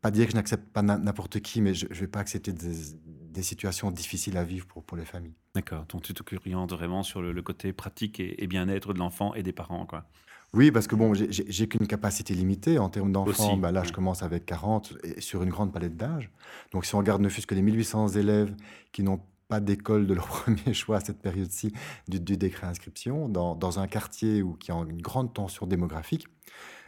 pas 0.00 0.10
dire 0.10 0.24
que 0.24 0.32
je 0.32 0.36
n'accepte 0.36 0.72
pas 0.72 0.80
n'importe 0.80 1.40
qui, 1.40 1.60
mais 1.60 1.74
je 1.74 1.86
ne 1.86 1.94
vais 1.94 2.08
pas 2.08 2.20
accepter 2.20 2.52
des, 2.52 3.42
situations 3.42 3.90
difficiles 3.90 4.36
à 4.38 4.44
vivre 4.44 4.66
pour, 4.66 4.84
pour 4.84 4.96
les 4.96 5.04
familles. 5.04 5.34
D'accord, 5.54 5.84
donc 5.86 6.02
tu 6.02 6.14
t'orientes 6.14 6.72
vraiment 6.72 7.02
sur 7.02 7.20
le, 7.20 7.42
côté 7.42 7.74
pratique 7.74 8.20
et, 8.20 8.42
et 8.42 8.46
bien-être 8.46 8.94
de 8.94 8.98
l'enfant 8.98 9.34
et 9.34 9.42
des 9.42 9.52
parents. 9.52 9.84
quoi. 9.84 10.06
Oui, 10.52 10.72
parce 10.72 10.88
que 10.88 10.96
bon, 10.96 11.14
j'ai 11.14 11.68
qu'une 11.68 11.86
capacité 11.86 12.34
limitée 12.34 12.78
en 12.78 12.88
termes 12.88 13.12
d'enfants. 13.12 13.56
Bah, 13.56 13.70
là, 13.70 13.84
je 13.84 13.92
commence 13.92 14.22
avec 14.22 14.46
40 14.46 14.94
et 15.04 15.20
sur 15.20 15.42
une 15.42 15.50
grande 15.50 15.72
palette 15.72 15.96
d'âge. 15.96 16.30
Donc, 16.72 16.84
si 16.84 16.94
on 16.94 16.98
regarde 16.98 17.22
ne 17.22 17.28
fût-ce 17.28 17.46
que 17.46 17.54
les 17.54 17.62
1800 17.62 18.08
élèves 18.08 18.54
qui 18.90 19.04
n'ont 19.04 19.20
pas 19.48 19.60
d'école 19.60 20.06
de 20.06 20.14
leur 20.14 20.26
premier 20.26 20.74
choix 20.74 20.96
à 20.96 21.00
cette 21.00 21.20
période-ci 21.20 21.72
du, 22.08 22.18
décret 22.20 22.66
d'inscription, 22.66 23.28
dans, 23.28 23.54
dans, 23.54 23.78
un 23.78 23.86
quartier 23.86 24.42
où, 24.42 24.54
qui 24.54 24.72
a 24.72 24.74
une 24.74 25.00
grande 25.00 25.32
tension 25.32 25.66
démographique, 25.66 26.26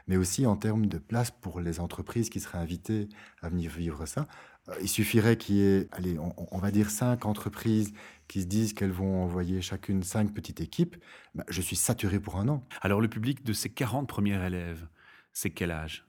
mais 0.08 0.16
aussi 0.16 0.46
en 0.46 0.56
termes 0.56 0.86
de 0.86 0.98
place 0.98 1.30
pour 1.30 1.60
les 1.60 1.78
entreprises 1.78 2.30
qui 2.30 2.40
seraient 2.40 2.58
invitées 2.58 3.08
à 3.42 3.48
venir 3.48 3.70
vivre 3.70 4.06
ça. 4.06 4.26
Euh, 4.68 4.74
il 4.80 4.88
suffirait 4.88 5.36
qu'il 5.36 5.56
y 5.56 5.62
ait, 5.62 5.88
allez, 5.92 6.16
on, 6.18 6.58
va 6.58 6.70
dire 6.70 6.90
cinq 6.90 7.26
entreprises 7.26 7.92
qui 8.28 8.42
se 8.42 8.46
disent 8.46 8.72
qu'elles 8.72 8.92
vont 8.92 9.24
envoyer 9.24 9.60
chacune 9.60 10.02
cinq 10.02 10.32
petites 10.32 10.60
équipes. 10.60 10.96
Bah, 11.34 11.44
je 11.48 11.60
suis 11.60 11.76
saturé 11.76 12.20
pour 12.20 12.36
un 12.36 12.48
an. 12.48 12.64
Alors 12.80 13.00
le 13.00 13.08
public 13.08 13.44
de 13.44 13.52
ces 13.52 13.70
40 13.70 14.08
premiers 14.08 14.44
élèves, 14.44 14.86
c'est 15.32 15.50
quel 15.50 15.70
âge? 15.70 16.06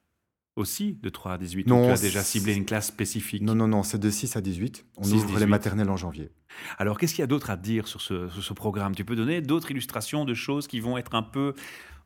Aussi 0.55 0.99
de 1.01 1.09
3 1.09 1.33
à 1.33 1.37
18 1.39 1.65
Non, 1.65 1.87
tu 1.87 1.91
as 1.91 1.99
déjà 1.99 2.21
ciblé 2.21 2.53
une 2.53 2.65
classe 2.65 2.85
spécifique? 2.85 3.41
Non, 3.41 3.55
non, 3.55 3.67
non, 3.67 3.81
c'est 3.81 3.97
de 3.97 4.09
6 4.11 4.35
à 4.35 4.41
18. 4.41 4.85
On 4.97 5.11
ouvre 5.11 5.39
les 5.39 5.47
maternelles 5.47 5.89
en 5.89 5.97
janvier. 5.97 6.29
Alors, 6.77 6.99
qu'est-ce 6.99 7.15
qu'il 7.15 7.21
y 7.21 7.23
a 7.23 7.27
d'autre 7.27 7.49
à 7.49 7.57
dire 7.57 7.87
sur 7.87 8.01
ce, 8.01 8.29
sur 8.29 8.43
ce 8.43 8.53
programme? 8.53 8.93
Tu 8.93 9.03
peux 9.03 9.15
donner 9.15 9.41
d'autres 9.41 9.71
illustrations 9.71 10.25
de 10.25 10.35
choses 10.35 10.67
qui 10.67 10.79
vont 10.79 10.95
être 10.95 11.15
un 11.15 11.23
peu 11.23 11.55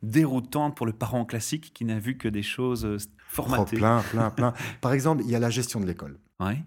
déroutantes 0.02 0.74
pour 0.78 0.86
le 0.86 0.94
parent 0.94 1.26
classique 1.26 1.74
qui 1.74 1.84
n'a 1.84 1.98
vu 1.98 2.16
que 2.16 2.26
des 2.26 2.42
choses 2.42 2.86
euh, 2.86 2.96
formatées? 3.28 3.76
Oh, 3.76 3.80
Plein, 3.80 4.02
plein, 4.10 4.30
plein. 4.30 4.54
Par 4.80 4.94
exemple, 4.94 5.22
il 5.26 5.30
y 5.30 5.34
a 5.34 5.38
la 5.38 5.50
gestion 5.50 5.78
de 5.78 5.84
l'école. 5.84 6.18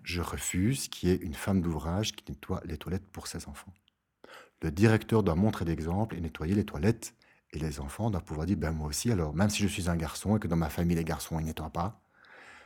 Je 0.03 0.21
refuse 0.21 0.87
qu'il 0.89 1.09
y 1.09 1.11
ait 1.11 1.15
une 1.15 1.33
femme 1.33 1.61
d'ouvrage 1.61 2.13
qui 2.13 2.29
nettoie 2.29 2.61
les 2.65 2.77
toilettes 2.77 3.09
pour 3.11 3.27
ses 3.27 3.47
enfants. 3.47 3.73
Le 4.61 4.71
directeur 4.71 5.23
doit 5.23 5.35
montrer 5.35 5.65
l'exemple 5.65 6.15
et 6.15 6.21
nettoyer 6.21 6.55
les 6.55 6.65
toilettes. 6.65 7.15
Et 7.53 7.59
les 7.59 7.79
enfants 7.79 8.09
doivent 8.09 8.23
pouvoir 8.23 8.45
dire, 8.45 8.57
ben 8.57 8.71
moi 8.71 8.87
aussi, 8.87 9.11
alors 9.11 9.33
même 9.33 9.49
si 9.49 9.61
je 9.61 9.67
suis 9.67 9.89
un 9.89 9.95
garçon 9.95 10.37
et 10.37 10.39
que 10.39 10.47
dans 10.47 10.55
ma 10.55 10.69
famille 10.69 10.95
les 10.95 11.03
garçons 11.03 11.39
ils 11.39 11.45
nettoient 11.45 11.69
pas, 11.69 12.01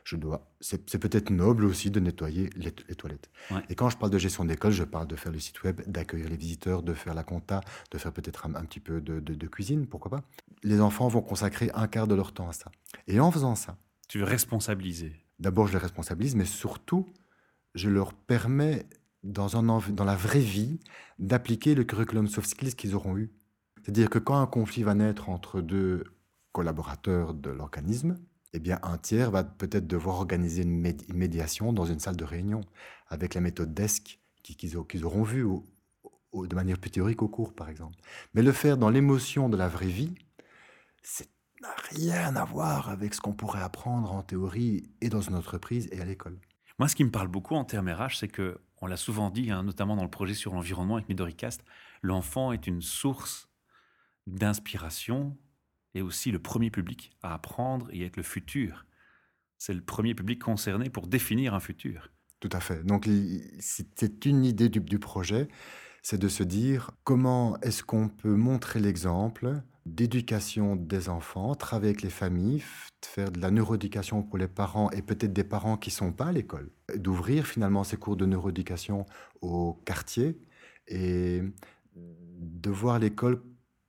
je 0.03 0.15
dois. 0.15 0.51
C'est 0.61 0.99
peut-être 0.99 1.31
noble 1.31 1.65
aussi 1.65 1.89
de 1.89 1.99
nettoyer 1.99 2.51
les, 2.55 2.71
toilettes. 2.71 3.31
Et 3.69 3.75
quand 3.75 3.89
je 3.89 3.97
parle 3.97 4.11
de 4.11 4.19
gestion 4.19 4.45
d'école, 4.45 4.71
je 4.71 4.83
parle 4.83 5.07
de 5.07 5.15
faire 5.15 5.31
le 5.31 5.39
site 5.39 5.63
web, 5.63 5.81
d'accueillir 5.87 6.29
les 6.29 6.37
visiteurs, 6.37 6.83
de 6.83 6.93
faire 6.93 7.15
la 7.15 7.23
compta, 7.23 7.61
de 7.89 7.97
faire 7.97 8.13
peut-être 8.13 8.45
un, 8.45 8.65
petit 8.65 8.79
peu 8.79 9.01
de, 9.01 9.19
de, 9.19 9.47
cuisine, 9.47 9.87
pourquoi 9.87 10.11
pas. 10.11 10.23
Les 10.61 10.79
enfants 10.79 11.07
vont 11.07 11.21
consacrer 11.21 11.71
un 11.73 11.87
quart 11.87 12.07
de 12.07 12.13
leur 12.13 12.33
temps 12.33 12.47
à 12.47 12.53
ça. 12.53 12.71
Et 13.07 13.19
en 13.19 13.31
faisant 13.31 13.55
ça, 13.55 13.77
tu 14.07 14.19
veux 14.19 14.25
responsabiliser 14.25 15.24
d'abord, 15.39 15.67
je 15.67 15.73
les 15.73 15.79
responsabilise, 15.79 16.35
mais 16.35 16.45
surtout, 16.45 17.07
je 17.73 17.89
leur 17.89 18.13
permets, 18.13 18.85
dans, 19.23 19.47
la 20.05 20.15
vraie 20.15 20.39
vie, 20.39 20.79
d'appliquer 21.19 21.75
le 21.75 21.83
curriculum 21.83 22.27
soft 22.27 22.49
skills 22.49 22.75
qu'ils 22.75 22.95
auront 22.95 23.17
eu. 23.17 23.31
C'est-à-dire 23.81 24.09
que 24.09 24.19
quand 24.19 24.39
un 24.39 24.47
conflit 24.47 24.83
va 24.83 24.93
naître 24.93 25.29
entre 25.29 25.61
deux 25.61 26.03
collaborateurs 26.51 27.33
de 27.33 27.49
l'organisme, 27.49 28.17
eh 28.53 28.59
bien, 28.59 28.79
un 28.83 28.97
tiers 28.97 29.31
va 29.31 29.43
peut-être 29.43 29.87
devoir 29.87 30.17
organiser 30.17 30.63
une, 30.63 30.79
médiation 31.13 31.73
dans 31.73 31.85
une 31.85 31.99
salle 31.99 32.15
de 32.15 32.23
réunion 32.23 32.61
avec 33.07 33.33
la 33.33 33.41
méthode 33.41 33.73
DESC 33.73 34.19
qu'ils 34.41 34.77
auront 34.77 35.23
vue 35.23 35.45
de 36.33 36.55
manière 36.55 36.77
plus 36.77 36.91
théorique 36.91 37.21
au 37.21 37.27
cours, 37.27 37.53
par 37.53 37.69
exemple. 37.69 37.97
Mais 38.33 38.43
le 38.43 38.51
faire 38.51 38.77
dans 38.77 38.89
l'émotion 38.89 39.49
de 39.49 39.57
la 39.57 39.67
vraie 39.67 39.87
vie, 39.87 40.13
c'est 41.01 41.29
n'a 41.65 41.75
rien 41.89 42.35
à 42.35 42.45
voir 42.45 42.89
avec 42.89 43.13
ce 43.13 43.21
qu'on 43.21 43.33
pourrait 43.33 43.61
apprendre 43.61 44.11
en 44.11 44.21
théorie 44.21 44.89
et 45.01 45.09
dans 45.09 45.21
une 45.21 45.35
entreprise 45.35 45.89
et 45.91 46.01
à 46.01 46.05
l'école. 46.05 46.39
Moi, 46.79 46.87
ce 46.87 46.95
qui 46.95 47.03
me 47.03 47.11
parle 47.11 47.27
beaucoup 47.27 47.55
en 47.55 47.63
termes 47.63 47.89
RH, 47.89 48.17
c'est 48.19 48.27
que, 48.27 48.59
on 48.81 48.87
l'a 48.87 48.97
souvent 48.97 49.29
dit, 49.29 49.49
hein, 49.51 49.63
notamment 49.63 49.95
dans 49.95 50.03
le 50.03 50.09
projet 50.09 50.33
sur 50.33 50.53
l'environnement 50.53 50.95
avec 50.95 51.07
Midoricast, 51.07 51.63
l'enfant 52.01 52.51
est 52.51 52.67
une 52.67 52.81
source 52.81 53.49
d'inspiration 54.27 55.37
et 55.93 56.01
aussi 56.01 56.31
le 56.31 56.39
premier 56.39 56.69
public 56.69 57.11
à 57.23 57.33
apprendre 57.33 57.87
et 57.91 58.03
être 58.03 58.17
le 58.17 58.23
futur. 58.23 58.85
C'est 59.57 59.73
le 59.73 59.81
premier 59.81 60.13
public 60.13 60.41
concerné 60.41 60.89
pour 60.89 61.07
définir 61.07 61.53
un 61.53 61.61
futur. 61.61 62.11
Tout 62.41 62.49
à 62.51 62.59
fait. 62.59 62.83
Donc, 62.83 63.09
c'est 63.59 64.25
une 64.25 64.43
idée 64.43 64.67
du 64.69 64.99
projet, 64.99 65.47
c'est 66.05 66.19
de 66.19 66.27
se 66.27 66.43
dire 66.43 66.91
comment 67.03 67.59
est-ce 67.61 67.83
qu'on 67.83 68.09
peut 68.09 68.35
montrer 68.35 68.79
l'exemple 68.79 69.63
d'éducation 69.87 70.75
des 70.75 71.09
enfants, 71.09 71.55
travailler 71.55 71.89
avec 71.89 72.03
les 72.03 72.11
familles, 72.11 72.63
faire 73.03 73.31
de 73.31 73.41
la 73.41 73.49
neuroéducation 73.49 74.21
pour 74.21 74.37
les 74.37 74.47
parents 74.47 74.91
et 74.91 75.01
peut-être 75.01 75.33
des 75.33 75.43
parents 75.43 75.77
qui 75.77 75.89
ne 75.89 75.95
sont 75.95 76.11
pas 76.11 76.27
à 76.27 76.31
l'école, 76.31 76.69
d'ouvrir 76.95 77.47
finalement 77.47 77.83
ces 77.83 77.97
cours 77.97 78.17
de 78.17 78.27
neuroéducation 78.27 79.07
au 79.41 79.81
quartier 79.83 80.39
et 80.87 81.41
de 81.95 82.69
voir 82.69 82.99
l'école 82.99 83.41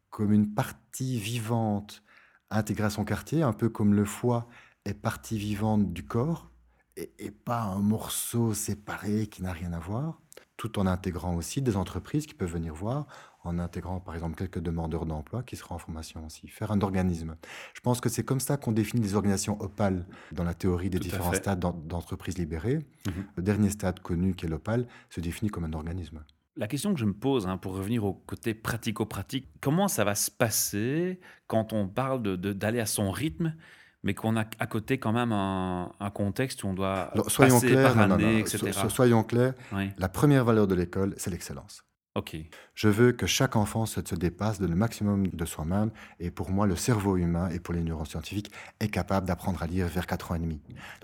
comme 0.08 0.32
une 0.32 0.54
partie 0.54 1.18
vivante 1.18 2.02
intégrée 2.48 2.86
à 2.86 2.90
son 2.90 3.04
quartier, 3.04 3.42
un 3.42 3.52
peu 3.52 3.68
comme 3.68 3.92
le 3.92 4.06
foie 4.06 4.48
est 4.86 4.94
partie 4.94 5.36
vivante 5.36 5.92
du 5.92 6.06
corps 6.06 6.50
et, 6.96 7.12
et 7.18 7.30
pas 7.30 7.60
un 7.60 7.80
morceau 7.80 8.54
séparé 8.54 9.26
qui 9.26 9.42
n'a 9.42 9.52
rien 9.52 9.74
à 9.74 9.78
voir, 9.78 10.22
tout 10.56 10.78
en 10.78 10.86
intégrant 10.86 11.34
aussi 11.34 11.62
des 11.62 11.76
entreprises 11.76 12.26
qui 12.26 12.34
peuvent 12.34 12.52
venir 12.52 12.74
voir, 12.74 13.06
en 13.44 13.58
intégrant 13.58 14.00
par 14.00 14.14
exemple 14.14 14.36
quelques 14.36 14.58
demandeurs 14.58 15.06
d'emploi 15.06 15.42
qui 15.42 15.56
seront 15.56 15.76
en 15.76 15.78
formation 15.78 16.24
aussi, 16.26 16.48
faire 16.48 16.72
un 16.72 16.80
organisme. 16.80 17.36
Je 17.74 17.80
pense 17.80 18.00
que 18.00 18.08
c'est 18.08 18.24
comme 18.24 18.40
ça 18.40 18.56
qu'on 18.56 18.72
définit 18.72 19.02
les 19.02 19.14
organisations 19.14 19.60
opales 19.60 20.06
dans 20.32 20.44
la 20.44 20.54
théorie 20.54 20.90
des 20.90 20.98
différents 20.98 21.32
stades 21.32 21.60
d'entreprises 21.60 22.38
libérées. 22.38 22.86
Mhm. 23.06 23.24
Le 23.36 23.42
dernier 23.42 23.70
stade 23.70 24.00
connu 24.00 24.34
qui 24.34 24.46
est 24.46 24.48
l'opale 24.48 24.86
se 25.10 25.20
définit 25.20 25.50
comme 25.50 25.64
un 25.64 25.72
organisme. 25.72 26.24
La 26.58 26.68
question 26.68 26.94
que 26.94 26.98
je 26.98 27.04
me 27.04 27.12
pose, 27.12 27.46
hein, 27.46 27.58
pour 27.58 27.76
revenir 27.76 28.04
au 28.04 28.14
côté 28.14 28.54
pratico-pratique, 28.54 29.46
comment 29.60 29.88
ça 29.88 30.04
va 30.04 30.14
se 30.14 30.30
passer 30.30 31.20
quand 31.48 31.74
on 31.74 31.86
parle 31.86 32.22
d'aller 32.38 32.80
à 32.80 32.86
son 32.86 33.10
rythme 33.10 33.54
mais 34.02 34.14
qu'on 34.14 34.36
a 34.36 34.44
à 34.58 34.66
côté 34.66 34.98
quand 34.98 35.12
même 35.12 35.32
un, 35.32 35.90
contexte 36.14 36.64
où 36.64 36.68
on 36.68 36.74
doit 36.74 37.12
soyons 37.28 37.54
passer 37.54 37.68
clairs, 37.68 37.94
par 37.94 38.12
année, 38.12 38.40
etc. 38.40 38.72
soyons 38.88 39.24
clairs, 39.24 39.54
la 39.98 40.08
première 40.08 40.44
valeur 40.44 40.66
de 40.66 40.74
l'école, 40.74 41.14
c'est 41.16 41.30
l'excellence. 41.30 41.86
Je 42.74 42.88
veux 42.88 43.12
que 43.12 43.26
chaque 43.26 43.56
enfant 43.56 43.86
se, 43.86 44.00
dépasse 44.14 44.60
de 44.60 44.66
le 44.66 44.74
maximum 44.74 45.28
de 45.28 45.44
soi-même. 45.44 45.90
Et 46.18 46.30
pour 46.30 46.50
moi, 46.50 46.66
le 46.66 46.76
cerveau 46.76 47.16
humain, 47.16 47.48
et 47.50 47.60
pour 47.60 47.74
les 47.74 47.82
neuroscientifiques, 47.82 48.50
est 48.80 48.88
capable 48.88 49.26
d'apprendre 49.26 49.62
à 49.62 49.66
lire 49.66 49.86
vers 49.86 50.06
4 50.06 50.32
ans 50.32 50.34
et 50.36 50.38
demi. 50.38 50.60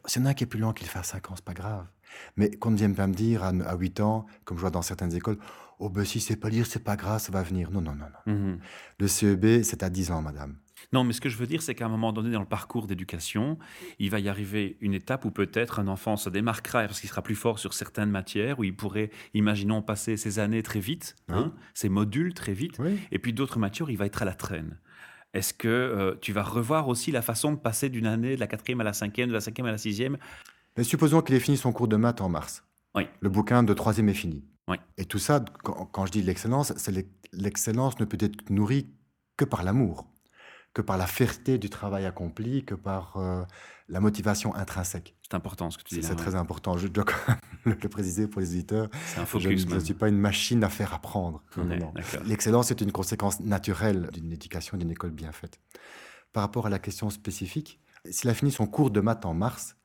S'il 0.06 0.22
y 0.22 0.24
en 0.24 0.28
a 0.28 0.30
un 0.30 0.34
qui 0.34 0.44
est 0.44 0.46
plus 0.46 0.58
lent 0.58 0.72
qu'il 0.72 0.86
fait 0.86 0.98
à 0.98 1.02
5 1.02 1.30
ans, 1.30 1.34
c'est 1.36 1.44
pas 1.44 1.54
grave. 1.54 1.86
Mais 2.36 2.50
qu'on 2.50 2.70
ne 2.70 2.76
vienne 2.76 2.94
pas 2.94 3.06
me 3.06 3.14
dire 3.14 3.42
à, 3.44 3.74
8 3.74 4.00
ans, 4.00 4.26
comme 4.44 4.56
je 4.56 4.62
vois 4.62 4.70
dans 4.70 4.82
certaines 4.82 5.14
écoles, 5.14 5.38
oh 5.78 5.88
ben 5.88 6.04
si 6.04 6.20
c'est 6.20 6.36
pas 6.36 6.48
lire, 6.48 6.66
c'est 6.66 6.84
pas 6.84 6.96
grave, 6.96 7.20
ça 7.20 7.32
va 7.32 7.42
venir. 7.42 7.70
Non, 7.70 7.80
non, 7.80 7.94
non, 7.94 8.06
non. 8.26 8.32
Mhm. 8.32 8.58
Le 8.98 9.08
CEB, 9.08 9.62
c'est 9.62 9.82
à 9.82 9.90
10 9.90 10.12
ans, 10.12 10.22
madame. 10.22 10.56
Non, 10.92 11.04
mais 11.04 11.12
ce 11.12 11.20
que 11.20 11.28
je 11.28 11.36
veux 11.36 11.46
dire, 11.46 11.62
c'est 11.62 11.74
qu'à 11.74 11.86
un 11.86 11.88
moment 11.88 12.12
donné 12.12 12.30
dans 12.30 12.40
le 12.40 12.46
parcours 12.46 12.86
d'éducation, 12.86 13.58
il 13.98 14.10
va 14.10 14.20
y 14.20 14.28
arriver 14.28 14.76
une 14.80 14.94
étape 14.94 15.24
où 15.24 15.30
peut-être 15.30 15.78
un 15.78 15.88
enfant 15.88 16.16
se 16.16 16.28
démarquera 16.30 16.86
parce 16.86 17.00
qu'il 17.00 17.08
sera 17.08 17.22
plus 17.22 17.34
fort 17.34 17.58
sur 17.58 17.74
certaines 17.74 18.10
matières, 18.10 18.58
où 18.58 18.64
il 18.64 18.74
pourrait, 18.74 19.10
imaginons, 19.34 19.82
passer 19.82 20.16
ses 20.16 20.38
années 20.38 20.62
très 20.62 20.80
vite, 20.80 21.16
hein, 21.28 21.52
ses 21.74 21.88
modules 21.88 22.34
très 22.34 22.52
vite, 22.52 22.78
et 23.10 23.18
puis 23.18 23.32
d'autres 23.32 23.58
matières, 23.58 23.90
il 23.90 23.96
va 23.96 24.06
être 24.06 24.22
à 24.22 24.24
la 24.24 24.34
traîne. 24.34 24.78
Est-ce 25.34 25.54
que 25.54 25.68
euh, 25.68 26.14
tu 26.20 26.32
vas 26.32 26.42
revoir 26.42 26.88
aussi 26.88 27.10
la 27.10 27.22
façon 27.22 27.52
de 27.52 27.56
passer 27.56 27.88
d'une 27.88 28.06
année 28.06 28.34
de 28.34 28.40
la 28.40 28.46
quatrième 28.46 28.80
à 28.82 28.84
la 28.84 28.92
cinquième, 28.92 29.28
de 29.28 29.34
la 29.34 29.40
cinquième 29.40 29.66
à 29.66 29.70
la 29.70 29.78
sixième? 29.78 30.18
Mais 30.76 30.84
supposons 30.84 31.22
qu'il 31.22 31.34
ait 31.34 31.40
fini 31.40 31.56
son 31.56 31.72
cours 31.72 31.88
de 31.88 31.96
maths 31.96 32.20
en 32.20 32.28
mars. 32.28 32.64
Oui. 32.94 33.04
Le 33.20 33.30
bouquin 33.30 33.62
de 33.62 33.72
troisième 33.72 34.08
est 34.10 34.14
fini. 34.14 34.44
Oui. 34.68 34.76
Et 34.98 35.04
tout 35.04 35.18
ça, 35.18 35.44
quand, 35.62 36.06
je 36.06 36.12
dis 36.12 36.22
l'excellence, 36.22 36.72
c'est 36.76 37.06
l'excellence 37.32 37.98
ne 37.98 38.04
peut 38.04 38.18
être 38.20 38.50
nourrie 38.50 38.88
que 39.36 39.44
par 39.44 39.62
l'amour, 39.62 40.06
que 40.74 40.82
par 40.82 40.96
la 40.96 41.06
fierté 41.06 41.58
du 41.58 41.70
travail 41.70 42.06
accompli, 42.06 42.64
que 42.64 42.74
par 42.74 43.16
euh, 43.16 43.42
la 43.88 44.00
motivation 44.00 44.54
intrinsèque. 44.54 45.14
C'est 45.22 45.34
important 45.34 45.70
ce 45.70 45.78
que 45.78 45.82
tu 45.82 45.96
dis. 45.96 46.02
C'est 46.02 46.16
très 46.16 46.34
important. 46.34 46.76
Je 46.78 46.88
dois 46.88 47.04
quand 47.04 47.34
même 47.66 47.76
le 47.82 47.88
préciser 47.88 48.26
pour 48.26 48.40
les 48.40 48.50
auditeurs. 48.50 48.88
C'est 49.06 49.20
un 49.20 49.26
focus. 49.26 49.68
Je 49.68 49.74
ne 49.74 49.80
suis 49.80 49.94
pas 49.94 50.08
une 50.08 50.18
machine 50.18 50.64
à 50.64 50.68
faire 50.68 50.94
apprendre. 50.94 51.42
L'excellence 52.24 52.70
est 52.70 52.80
une 52.80 52.92
conséquence 52.92 53.40
naturelle 53.40 54.08
d'une 54.12 54.32
éducation, 54.32 54.76
d'une 54.78 54.90
école 54.90 55.10
bien 55.10 55.32
faite. 55.32 55.60
Par 56.32 56.42
rapport 56.42 56.66
à 56.66 56.70
la 56.70 56.78
question 56.78 57.10
spécifique, 57.10 57.80
s'il 58.10 58.30
a 58.30 58.34
fini 58.34 58.50
son 58.50 58.66
cours 58.66 58.90
de 58.90 59.00
maths 59.00 59.26
en 59.26 59.34
mars, 59.34 59.76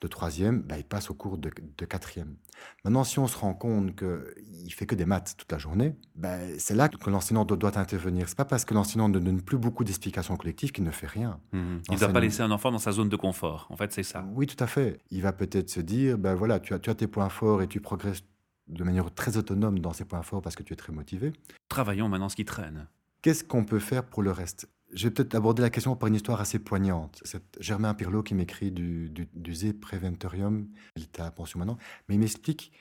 de 0.00 0.06
troisième, 0.06 0.62
bah, 0.62 0.78
il 0.78 0.84
passe 0.84 1.10
au 1.10 1.14
cours 1.14 1.38
de, 1.38 1.50
quatrième. 1.84 2.36
Maintenant, 2.84 3.04
si 3.04 3.18
on 3.18 3.26
se 3.26 3.36
rend 3.36 3.54
compte 3.54 3.96
qu'il 3.96 4.72
fait 4.72 4.86
que 4.86 4.94
des 4.94 5.04
maths 5.04 5.34
toute 5.36 5.50
la 5.50 5.58
journée, 5.58 5.96
bah, 6.14 6.36
c'est 6.58 6.74
là 6.74 6.88
que 6.88 7.10
l'enseignant 7.10 7.44
doit, 7.44 7.78
intervenir. 7.78 8.28
C'est 8.28 8.36
pas 8.36 8.44
parce 8.44 8.64
que 8.64 8.74
l'enseignant 8.74 9.08
ne 9.08 9.18
donne 9.18 9.42
plus 9.42 9.58
beaucoup 9.58 9.84
d'explications 9.84 10.36
collectives 10.36 10.72
qu'il 10.72 10.84
ne 10.84 10.90
fait 10.90 11.06
rien. 11.06 11.40
Mmh. 11.52 11.78
Il 11.88 11.94
ne 11.94 11.98
doit 11.98 12.08
pas 12.08 12.20
laisser 12.20 12.42
un 12.42 12.50
enfant 12.50 12.70
dans 12.70 12.78
sa 12.78 12.92
zone 12.92 13.08
de 13.08 13.16
confort. 13.16 13.66
En 13.70 13.76
fait, 13.76 13.92
c'est 13.92 14.02
ça. 14.02 14.24
Oui, 14.34 14.46
tout 14.46 14.62
à 14.62 14.66
fait. 14.66 15.00
Il 15.10 15.22
va 15.22 15.32
peut-être 15.32 15.70
se 15.70 15.80
dire, 15.80 16.16
ben 16.16 16.34
voilà, 16.34 16.60
tu 16.60 16.74
as, 16.74 16.78
tu 16.78 16.90
as 16.90 16.94
tes 16.94 17.08
points 17.08 17.28
forts 17.28 17.62
et 17.62 17.66
tu 17.66 17.80
progresses 17.80 18.22
de 18.68 18.84
manière 18.84 19.12
très 19.12 19.36
autonome 19.36 19.78
dans 19.80 19.92
ces 19.92 20.04
points 20.04 20.22
forts 20.22 20.42
parce 20.42 20.54
que 20.54 20.62
tu 20.62 20.72
es 20.72 20.76
très 20.76 20.92
motivé. 20.92 21.32
Travaillons 21.68 22.08
maintenant 22.08 22.28
ce 22.28 22.36
qui 22.36 22.44
traîne. 22.44 22.86
Qu'est-ce 23.22 23.42
qu'on 23.42 23.64
peut 23.64 23.80
faire 23.80 24.04
pour 24.04 24.22
le 24.22 24.30
reste? 24.30 24.68
Je 24.92 25.06
vais 25.06 25.10
peut-être 25.10 25.34
aborder 25.34 25.62
la 25.62 25.70
question 25.70 25.96
par 25.96 26.08
une 26.08 26.14
histoire 26.14 26.40
assez 26.40 26.58
poignante. 26.58 27.20
C'est 27.24 27.42
Germain 27.60 27.94
Pirlo 27.94 28.22
qui 28.22 28.34
m'écrit 28.34 28.70
du, 28.70 29.12
Z 29.52 29.74
Preventorium, 29.80 30.68
il 30.96 31.04
était 31.04 31.22
à 31.22 31.30
pension 31.30 31.58
maintenant, 31.58 31.78
mais 32.08 32.14
il 32.14 32.18
m'explique 32.18 32.72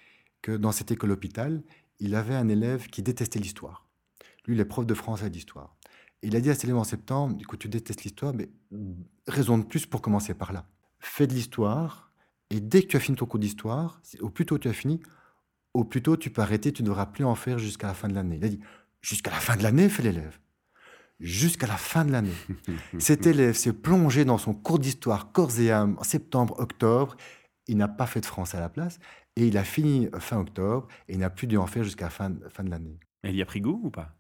que 0.41 0.51
dans 0.51 0.71
cette 0.71 0.91
école 0.91 1.11
hôpital, 1.11 1.63
il 1.99 2.15
avait 2.15 2.35
un 2.35 2.47
élève 2.47 2.87
qui 2.87 3.01
détestait 3.01 3.39
l'histoire. 3.39 3.87
Lui, 4.45 4.55
il 4.55 4.59
est 4.59 4.65
prof 4.65 4.85
de 4.85 4.93
français 4.93 5.27
et 5.27 5.29
d'histoire. 5.29 5.75
Il 6.21 6.35
a 6.35 6.41
dit 6.41 6.49
à 6.49 6.53
cet 6.53 6.63
élève 6.63 6.77
en 6.77 6.83
septembre, 6.83 7.37
écoute, 7.41 7.59
tu 7.59 7.69
détestes 7.69 8.03
l'histoire, 8.03 8.33
mais 8.33 8.49
raison 9.27 9.57
de 9.57 9.63
plus 9.63 9.85
pour 9.85 10.01
commencer 10.01 10.33
par 10.33 10.53
là. 10.53 10.65
Fais 10.99 11.27
de 11.27 11.33
l'histoire, 11.33 12.11
et 12.49 12.59
dès 12.59 12.81
que 12.81 12.87
tu 12.87 12.97
as 12.97 12.99
fini 12.99 13.17
ton 13.17 13.25
cours 13.25 13.39
d'histoire, 13.39 14.01
au 14.21 14.29
plus 14.29 14.45
tôt 14.45 14.57
tu 14.57 14.69
as 14.69 14.73
fini, 14.73 15.01
au 15.73 15.83
plus 15.83 16.01
tôt 16.01 16.15
tu 16.15 16.29
peux 16.29 16.41
arrêter, 16.41 16.71
tu 16.71 16.81
ne 16.81 16.87
devras 16.87 17.07
plus 17.07 17.25
en 17.25 17.35
faire 17.35 17.59
jusqu'à 17.59 17.87
la 17.87 17.93
fin 17.93 18.07
de 18.07 18.13
l'année. 18.13 18.37
Il 18.37 18.45
a 18.45 18.49
dit, 18.49 18.59
jusqu'à 19.01 19.31
la 19.31 19.37
fin 19.37 19.57
de 19.57 19.63
l'année, 19.63 19.89
fait 19.89 20.03
l'élève 20.03 20.39
jusqu'à 21.19 21.67
la 21.67 21.77
fin 21.77 22.05
de 22.05 22.11
l'année. 22.11 22.35
Cet 22.99 23.25
élève 23.25 23.55
s'est 23.55 23.73
plongé 23.73 24.25
dans 24.25 24.37
son 24.37 24.53
cours 24.53 24.79
d'histoire 24.79 25.31
corps 25.31 25.59
et 25.59 25.71
âme 25.71 25.95
en 25.99 26.03
septembre, 26.03 26.55
octobre. 26.59 27.15
Il 27.67 27.77
n'a 27.77 27.87
pas 27.87 28.05
fait 28.05 28.21
de 28.21 28.25
français 28.25 28.57
à 28.57 28.61
la 28.61 28.69
place 28.69 28.99
et 29.35 29.47
il 29.47 29.57
a 29.57 29.63
fini 29.63 30.09
fin 30.19 30.39
octobre 30.39 30.87
et 31.07 31.13
il 31.13 31.19
n'a 31.19 31.29
plus 31.29 31.47
dû 31.47 31.57
en 31.57 31.67
faire 31.67 31.83
jusqu'à 31.83 32.05
la 32.05 32.11
fin, 32.11 32.33
fin 32.49 32.63
de 32.63 32.69
l'année. 32.69 32.99
Mais 33.23 33.31
il 33.31 33.35
y 33.35 33.41
a 33.41 33.45
pris 33.45 33.61
goût 33.61 33.81
ou 33.83 33.89
pas? 33.89 34.13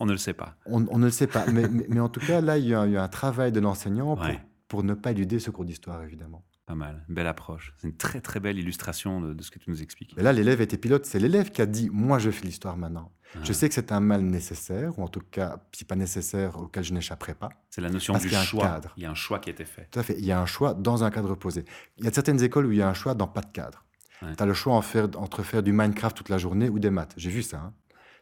On 0.00 0.06
ne 0.06 0.12
le 0.12 0.18
sait 0.18 0.34
pas. 0.34 0.56
On, 0.64 0.80
ne 0.80 1.04
le 1.04 1.10
sait 1.10 1.26
pas. 1.26 1.44
mais, 1.46 1.66
mais, 1.88 1.98
en 1.98 2.08
tout 2.08 2.20
cas, 2.20 2.40
là, 2.40 2.56
il 2.56 2.66
y 2.66 2.74
a, 2.74 2.86
eu 2.86 2.96
un 2.96 3.08
travail 3.08 3.50
de 3.50 3.58
l'enseignant 3.58 4.14
pour, 4.16 4.26
pour 4.68 4.82
ne 4.84 4.94
pas 4.94 5.10
éluder 5.10 5.40
ce 5.40 5.50
cours 5.50 5.64
d'histoire, 5.64 6.02
évidemment. 6.04 6.44
Pas 6.68 6.74
mal, 6.74 7.02
belle 7.08 7.26
approche. 7.26 7.72
C'est 7.78 7.88
une 7.88 7.96
très 7.96 8.20
très 8.20 8.40
belle 8.40 8.58
illustration 8.58 9.22
de, 9.22 9.42
ce 9.42 9.50
que 9.50 9.58
tu 9.58 9.70
nous 9.70 9.80
expliques. 9.80 10.14
Et 10.18 10.22
là, 10.22 10.34
l'élève 10.34 10.60
était 10.60 10.76
pilote. 10.76 11.06
C'est 11.06 11.18
l'élève 11.18 11.50
qui 11.50 11.62
a 11.62 11.66
dit 11.66 11.88
Moi, 11.90 12.18
je 12.18 12.30
fais 12.30 12.44
l'histoire 12.44 12.76
maintenant. 12.76 13.10
Ah. 13.34 13.38
Je 13.42 13.54
sais 13.54 13.70
que 13.70 13.74
c'est 13.74 13.90
un 13.90 14.00
mal 14.00 14.20
nécessaire, 14.20 14.98
ou 14.98 15.02
en 15.02 15.08
tout 15.08 15.22
cas, 15.30 15.62
si 15.72 15.86
pas 15.86 15.96
nécessaire, 15.96 16.58
auquel 16.58 16.84
je 16.84 16.92
n'échapperai 16.92 17.32
pas. 17.32 17.48
C'est 17.70 17.80
la 17.80 17.88
notion 17.88 18.18
du 18.18 18.28
choix. 18.28 18.64
Cadre. 18.64 18.92
Il 18.98 19.02
y 19.02 19.06
a 19.06 19.10
un 19.10 19.14
choix 19.14 19.38
qui 19.38 19.48
a 19.48 19.52
été 19.52 19.64
fait. 19.64 19.88
Tout 19.90 19.98
à 19.98 20.02
fait. 20.02 20.16
Il 20.18 20.26
y 20.26 20.30
a 20.30 20.38
un 20.38 20.44
choix 20.44 20.74
dans 20.74 21.04
un 21.04 21.10
cadre 21.10 21.34
posé. 21.36 21.64
Il 21.96 22.04
y 22.04 22.08
a 22.08 22.12
certaines 22.12 22.42
écoles 22.42 22.66
où 22.66 22.72
il 22.72 22.78
y 22.78 22.82
a 22.82 22.88
un 22.90 22.92
choix 22.94 23.14
dans 23.14 23.28
pas 23.28 23.40
de 23.40 23.50
cadre. 23.50 23.86
Tu 24.20 24.26
as 24.42 24.46
le 24.46 24.52
choix 24.52 24.74
en 24.74 24.82
faire, 24.82 25.08
entre 25.16 25.42
faire 25.42 25.62
du 25.62 25.72
Minecraft 25.72 26.18
toute 26.18 26.28
la 26.28 26.36
journée 26.36 26.68
ou 26.68 26.78
des 26.78 26.90
maths. 26.90 27.14
J'ai 27.16 27.30
vu 27.30 27.42
ça. 27.42 27.62
Hein. 27.64 27.72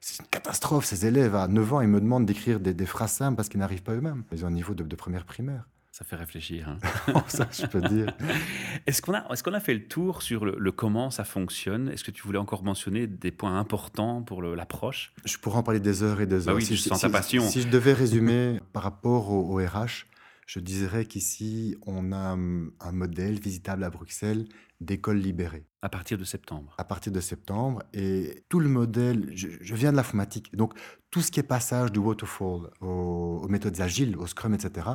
C'est 0.01 0.21
une 0.21 0.29
catastrophe. 0.29 0.85
Ces 0.85 1.05
élèves 1.05 1.35
à 1.35 1.49
9 1.49 1.73
ans, 1.73 1.81
ils 1.81 1.89
me 1.89 2.01
demandent 2.01 2.27
d'écrire 2.27 2.61
des, 2.61 2.87
phrases 2.87 3.11
simples 3.11 3.35
parce 3.35 3.49
qu'ils 3.49 3.59
n'arrivent 3.59 3.83
pas 3.83 3.95
eux-mêmes. 3.95 4.23
Ils 4.31 4.45
ont 4.45 4.49
un 4.49 4.53
niveau 4.53 4.73
de, 4.73 4.85
de 4.85 4.95
première 4.95 5.25
primaire. 5.25 5.67
Ça 5.97 6.05
fait 6.05 6.17
réfléchir. 6.17 6.69
Hein. 6.69 7.25
Ça, 7.27 7.49
je 7.51 7.65
peux 7.65 7.81
dire. 7.81 8.15
Est-ce 8.87 9.01
qu'on 9.01 9.15
a, 9.15 9.33
est 9.33 9.43
qu'on 9.43 9.55
a 9.55 9.61
fait 9.61 9.73
le 9.73 9.89
tour 9.89 10.21
sur 10.21 10.45
le, 10.45 10.71
comment 10.71 11.11
ça 11.11 11.25
fonctionne? 11.25 11.89
Est-ce 11.89 12.05
que 12.05 12.11
tu 12.11 12.23
voulais 12.23 12.39
encore 12.39 12.63
mentionner 12.63 13.07
des 13.07 13.31
points 13.31 13.59
importants 13.59 14.21
pour 14.21 14.43
l'approche? 14.43 15.15
Je 15.25 15.39
pourrais 15.39 15.57
en 15.57 15.63
parler 15.63 15.81
des 15.81 16.03
heures 16.03 16.21
et 16.21 16.27
des 16.27 16.41
bah 16.41 16.51
heures. 16.51 16.57
oui, 16.57 16.67
si, 16.67 16.77
je, 16.77 16.83
sens 16.83 17.01
ta 17.01 17.09
passion. 17.09 17.49
Si 17.49 17.63
je 17.63 17.69
devais 17.69 17.93
résumer 17.95 18.61
par 18.75 18.83
rapport 18.83 19.31
au, 19.31 19.59
au 19.59 19.67
RH, 19.67 20.05
je 20.47 20.61
dirais 20.61 21.07
qu'ici, 21.07 21.79
on 21.87 22.13
a 22.13 22.35
hum, 22.35 22.73
un 22.81 22.93
modèle 22.93 23.41
visitable 23.41 23.83
à 23.83 23.89
Bruxelles 23.89 24.45
d'école 24.81 25.19
libérée. 25.19 25.67
À 25.83 25.89
partir 25.89 26.19
de 26.19 26.25
septembre. 26.25 26.75
À 26.79 26.85
partir 26.85 27.12
de 27.12 27.21
septembre. 27.21 27.83
Et 27.95 28.45
tout 28.49 28.61
le 28.61 28.69
modèle, 28.69 29.31
je, 29.35 29.75
viens 29.75 29.93
de 29.93 29.97
l'informatique, 29.97 30.55
donc 30.55 30.75
tout 31.11 31.23
ce 31.23 31.31
qui 31.31 31.41
est 31.41 31.45
passage 31.45 31.93
du 31.93 31.99
waterfall 31.99 32.71
aux, 32.81 33.47
méthodes 33.49 33.81
agiles, 33.81 34.17
au 34.17 34.27
scrum, 34.27 34.55
etc., 34.55 34.87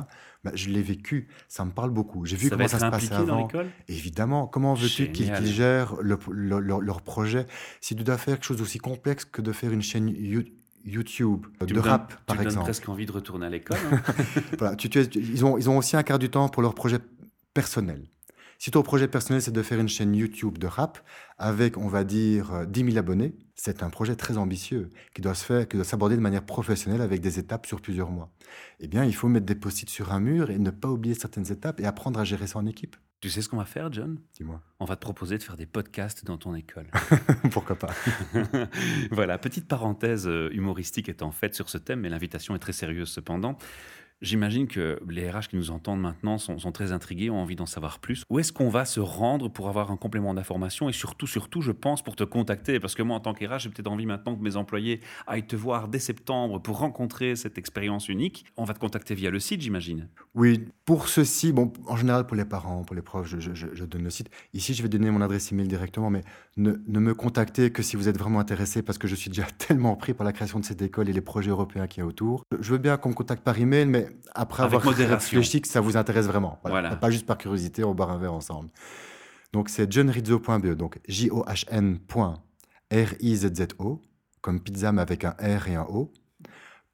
bah, 0.44 0.52
je 0.54 0.68
l'ai 0.68 0.82
vécu, 0.82 1.28
ça 1.48 1.64
me 1.64 1.70
parle 1.70 1.90
beaucoup. 1.90 2.26
J'ai 2.26 2.36
vu 2.36 2.50
comment 2.50 2.68
ça 2.68 2.78
se 2.78 2.86
passait 2.86 3.12
avant. 3.12 3.48
Dans 3.48 3.64
Évidemment, 3.88 4.46
comment 4.46 4.74
veux-tu 4.74 5.10
qu'ils 5.12 5.46
gèrent 5.46 5.96
leur 6.02 7.02
projet? 7.02 7.46
Si 7.80 7.96
tu 7.96 8.04
dois 8.04 8.18
faire 8.18 8.34
quelque 8.34 8.46
chose 8.46 8.58
d'aussi 8.58 8.78
complexe 8.78 9.24
que 9.24 9.42
de 9.42 9.52
faire 9.52 9.72
une 9.72 9.82
chaîne 9.82 10.08
YouTube, 10.84 11.46
de 11.60 11.78
rap, 11.78 12.14
par 12.26 12.40
exemple. 12.40 12.58
Tu 12.58 12.64
presque 12.64 12.88
envie 12.88 13.06
de 13.06 13.12
retourner 13.12 13.46
à 13.46 13.50
l'école. 13.50 13.78
Hein. 13.92 14.02
voilà, 14.58 14.76
tu, 14.76 14.88
ils, 14.88 15.44
ont, 15.44 15.56
ils 15.56 15.70
ont 15.70 15.78
aussi 15.78 15.96
un 15.96 16.02
quart 16.02 16.18
du 16.18 16.28
temps 16.28 16.48
pour 16.48 16.62
leur 16.62 16.74
projet 16.74 16.98
personnel. 17.54 18.08
Si 18.62 18.70
ton 18.70 18.84
projet 18.84 19.08
personnel, 19.08 19.42
c'est 19.42 19.50
de 19.50 19.60
faire 19.60 19.80
une 19.80 19.88
chaîne 19.88 20.14
YouTube 20.14 20.56
de 20.56 20.68
rap 20.68 21.00
avec, 21.36 21.76
on 21.76 21.88
va 21.88 22.04
dire, 22.04 22.64
10 22.68 22.82
euh, 22.82 22.86
000 22.90 22.96
abonnés, 22.96 23.34
c'est 23.56 23.82
un 23.82 23.90
projet 23.90 24.14
très 24.14 24.38
ambitieux 24.38 24.90
qui 25.16 25.20
doit 25.20 25.34
se 25.34 25.44
faire, 25.44 25.66
qui 25.66 25.74
doit 25.74 25.84
s'aborder 25.84 26.14
de 26.14 26.20
manière 26.20 26.46
professionnelle 26.46 27.00
avec 27.00 27.20
des 27.20 27.40
étapes 27.40 27.66
sur 27.66 27.80
plusieurs 27.80 28.12
mois. 28.12 28.30
Eh 28.78 28.86
bien, 28.86 29.04
il 29.04 29.16
faut 29.16 29.26
mettre 29.26 29.46
des 29.46 29.56
post-it 29.56 29.90
sur 29.90 30.12
un 30.12 30.20
mur 30.20 30.48
et 30.50 30.60
ne 30.60 30.70
pas 30.70 30.86
oublier 30.86 31.16
certaines 31.16 31.50
étapes 31.50 31.80
et 31.80 31.86
apprendre 31.86 32.20
à 32.20 32.24
gérer 32.24 32.46
ça 32.46 32.60
en 32.60 32.66
équipe. 32.66 32.94
Tu 33.20 33.30
sais 33.30 33.42
ce 33.42 33.48
qu'on 33.48 33.56
va 33.56 33.64
faire, 33.64 33.92
John? 33.92 34.20
Dis-moi. 34.34 34.60
On 34.78 34.84
va 34.84 34.94
te 34.94 35.00
proposer 35.00 35.38
de 35.38 35.42
faire 35.42 35.56
des 35.56 35.66
podcasts 35.66 36.24
dans 36.24 36.38
ton 36.38 36.54
école. 36.54 36.86
Pourquoi 37.50 37.74
pas 37.74 37.90
Voilà, 39.10 39.38
petite 39.38 39.66
parenthèse 39.66 40.28
euh, 40.28 40.50
humoristique 40.52 41.08
étant 41.08 41.32
faite 41.32 41.56
sur 41.56 41.68
ce 41.68 41.78
thème, 41.78 42.00
mais 42.00 42.08
l'invitation 42.08 42.54
est 42.54 42.60
très 42.60 42.72
sérieuse 42.72 43.08
cependant. 43.08 43.58
J'imagine 44.22 44.68
que 44.68 45.00
les 45.08 45.28
RH 45.28 45.48
qui 45.48 45.56
nous 45.56 45.72
entendent 45.72 46.00
maintenant 46.00 46.38
sont, 46.38 46.56
très 46.70 46.92
intrigués, 46.92 47.28
ont 47.28 47.40
envie 47.40 47.56
d'en 47.56 47.66
savoir 47.66 47.98
plus. 47.98 48.22
Où 48.30 48.38
est-ce 48.38 48.52
qu'on 48.52 48.68
va 48.68 48.84
se 48.84 49.00
rendre 49.00 49.48
pour 49.48 49.68
avoir 49.68 49.90
un 49.90 49.96
complément 49.96 50.32
d'information? 50.32 50.88
Et 50.88 50.92
surtout, 50.92 51.26
surtout, 51.26 51.60
je 51.60 51.72
pense, 51.72 52.02
pour 52.02 52.14
te 52.14 52.22
contacter 52.22 52.78
Parce 52.78 52.94
que 52.94 53.02
moi, 53.02 53.16
en 53.16 53.20
tant 53.20 53.34
qu'RH, 53.34 53.64
j'ai 53.64 53.68
peut-être 53.68 53.88
envie 53.88 54.06
maintenant 54.06 54.36
que 54.36 54.42
mes 54.42 54.54
employés 54.54 55.00
aillent 55.26 55.46
te 55.46 55.56
voir 55.56 55.88
dès 55.88 55.98
septembre 55.98 56.62
pour 56.62 56.78
rencontrer 56.78 57.34
cette 57.34 57.58
expérience 57.58 58.08
unique. 58.08 58.44
On 58.56 58.62
va 58.62 58.74
te 58.74 58.78
contacter 58.78 59.16
via 59.16 59.28
le 59.28 59.40
site, 59.40 59.60
j'imagine. 59.60 60.08
Oui, 60.36 60.66
pour 60.84 61.08
ceci, 61.08 61.52
bon, 61.52 61.72
en 61.88 61.96
général, 61.96 62.24
pour 62.24 62.36
les 62.36 62.44
parents, 62.44 62.84
pour 62.84 62.94
les 62.94 63.02
profs, 63.02 63.26
je, 63.26 63.84
donne 63.84 64.04
le 64.04 64.10
site. 64.10 64.30
Ici, 64.54 64.72
je 64.72 64.84
vais 64.84 64.88
donner 64.88 65.10
mon 65.10 65.20
adresse 65.20 65.50
email 65.50 65.66
directement, 65.66 66.10
mais 66.10 66.22
ne, 66.56 66.74
ne 66.86 67.00
me 67.00 67.12
contactez 67.12 67.72
que 67.72 67.82
si 67.82 67.96
vous 67.96 68.08
êtes 68.08 68.18
vraiment 68.18 68.38
intéressé 68.38 68.82
parce 68.82 68.98
que 68.98 69.08
je 69.08 69.16
suis 69.16 69.30
déjà 69.30 69.46
tellement 69.58 69.96
pris 69.96 70.14
par 70.14 70.24
la 70.24 70.32
création 70.32 70.60
de 70.60 70.64
cette 70.64 70.80
école 70.80 71.08
et 71.08 71.12
les 71.12 71.20
projets 71.20 71.50
européens 71.50 71.88
qu'il 71.88 72.02
y 72.02 72.04
a 72.04 72.06
autour. 72.06 72.44
Je 72.60 72.70
veux 72.70 72.78
bien 72.78 72.96
qu'on 72.98 73.08
me 73.08 73.14
contacte 73.14 73.42
par 73.42 73.58
email, 73.58 73.86
mais 73.86 74.11
après 74.34 74.62
avoir 74.62 74.82
réfléchi 74.82 75.60
que 75.60 75.68
ça 75.68 75.80
vous 75.80 75.96
intéresse 75.96 76.26
vraiment. 76.26 76.58
Voilà. 76.64 76.96
Pas 76.96 77.10
juste 77.10 77.26
par 77.26 77.38
curiosité, 77.38 77.84
on 77.84 77.94
boire 77.94 78.10
un 78.10 78.18
verre 78.18 78.34
ensemble. 78.34 78.70
Donc 79.52 79.68
c'est 79.68 79.92
johnrizzo.be, 79.92 80.74
donc 80.74 81.00
J-O-H-N.R-I-Z-Z-O, 81.08 84.02
comme 84.40 84.60
pizza 84.60 84.92
mais 84.92 85.02
avec 85.02 85.24
un 85.24 85.34
R 85.40 85.68
et 85.68 85.74
un 85.74 85.84
O, 85.84 86.12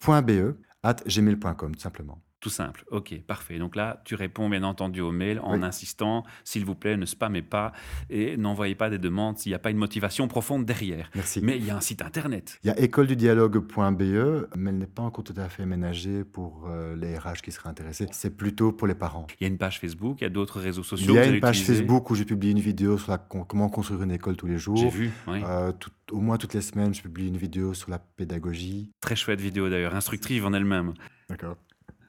.be, 0.07 0.57
at 0.83 0.96
gmail.com, 1.07 1.74
tout 1.74 1.81
simplement. 1.81 2.18
Tout 2.40 2.51
simple. 2.51 2.85
Ok, 2.90 3.20
parfait. 3.27 3.59
Donc 3.59 3.74
là, 3.74 4.01
tu 4.05 4.14
réponds 4.14 4.48
bien 4.48 4.62
entendu 4.62 5.01
au 5.01 5.11
mail 5.11 5.40
en 5.42 5.61
insistant, 5.62 6.24
s'il 6.44 6.64
vous 6.64 6.77
plaît, 6.77 6.96
ne 6.96 7.05
spammez 7.05 7.42
pas 7.42 7.72
et 8.11 8.37
n'envoyez 8.37 8.77
pas 8.77 8.90
des 8.90 8.98
demandes 8.98 9.38
s'il 9.38 9.51
n'y 9.51 9.57
a 9.57 9.59
pas 9.59 9.70
une 9.70 9.77
motivation 9.77 10.29
profonde 10.29 10.64
derrière. 10.64 11.11
Merci. 11.16 11.40
Mais 11.42 11.57
il 11.57 11.64
y 11.64 11.70
a 11.70 11.77
un 11.77 11.81
site 11.81 12.01
internet. 12.01 12.59
Il 12.62 12.68
y 12.68 12.70
a 12.70 12.79
écoledudialogue.be, 12.79 14.46
mais 14.57 14.70
elle 14.70 14.79
n'est 14.79 14.87
pas 14.87 15.03
encore 15.03 15.24
tout 15.24 15.35
à 15.37 15.48
fait 15.48 15.64
aménagée 15.64 16.22
pour 16.22 16.68
euh, 16.68 16.94
les 16.94 17.18
RH 17.18 17.42
qui 17.42 17.51
seraient 17.51 17.70
intéressés. 17.70 18.07
C'est 18.12 18.37
plutôt 18.37 18.70
pour 18.70 18.87
les 18.87 18.94
parents. 18.94 19.27
Il 19.40 19.44
y 19.44 19.46
a 19.46 19.48
une 19.48 19.59
page 19.59 19.81
Facebook, 19.81 20.18
il 20.20 20.24
y 20.24 20.27
a 20.27 20.31
d'autres 20.31 20.61
réseaux 20.61 20.85
sociaux. 20.85 21.14
Il 21.14 21.16
y 21.16 21.18
a 21.18 21.27
une 21.27 21.40
page 21.40 21.64
Facebook 21.64 22.09
où 22.11 22.14
je 22.14 22.22
publie 22.22 22.53
une 22.53 22.61
vidéo 22.61 22.98
sur 22.98 23.11
la, 23.11 23.18
comment 23.18 23.68
construire 23.68 24.03
une 24.03 24.12
école 24.12 24.37
tous 24.37 24.46
les 24.46 24.59
jours. 24.59 24.77
J'ai 24.77 24.90
vu, 24.90 25.11
oui. 25.27 25.42
Euh, 25.44 25.72
au 26.12 26.20
moins 26.20 26.37
toutes 26.37 26.55
les 26.55 26.61
semaines, 26.61 26.94
je 26.94 27.03
publie 27.03 27.27
une 27.27 27.37
vidéo 27.37 27.74
sur 27.74 27.90
la 27.90 27.98
pédagogie. 27.98 28.92
Très 29.01 29.16
chouette 29.16 29.40
vidéo 29.40 29.68
d'ailleurs, 29.68 29.94
instructive 29.94 30.46
en 30.46 30.53
elle-même. 30.53 30.94
D'accord. 31.29 31.57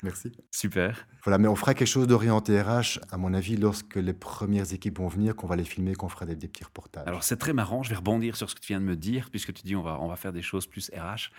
Merci. 0.01 0.31
Super. 0.51 1.07
Voilà, 1.23 1.37
mais 1.37 1.49
on 1.49 1.55
fera 1.55 1.73
quelque 1.73 1.87
chose 1.87 2.07
d'orienté 2.07 2.61
RH, 2.61 2.99
à 3.11 3.17
mon 3.17 3.33
avis, 3.33 3.57
lorsque 3.57 3.97
les 3.97 4.13
premières 4.13 4.73
équipes 4.73 4.99
vont 4.99 5.09
venir, 5.09 5.35
qu'on 5.35 5.47
va 5.47 5.57
les 5.57 5.65
filmer, 5.65 5.93
qu'on 5.93 6.07
fera 6.07 6.25
des, 6.25 6.35
petits 6.35 6.63
reportages. 6.63 7.05
Alors 7.05 7.23
c'est 7.23 7.35
très 7.35 7.51
marrant, 7.51 7.83
je 7.83 7.89
vais 7.89 7.97
rebondir 7.97 8.37
sur 8.37 8.49
ce 8.49 8.55
que 8.55 8.61
tu 8.61 8.67
viens 8.67 8.79
de 8.79 8.85
me 8.85 8.95
dire, 8.95 9.29
puisque 9.29 9.53
tu 9.53 9.63
dis 9.63 9.75
on 9.75 9.81
va, 9.81 9.99
on 9.99 10.07
va 10.07 10.15
faire 10.15 10.31
des 10.31 10.41
choses 10.41 10.67
plus 10.67 10.89
RH. 10.95 11.31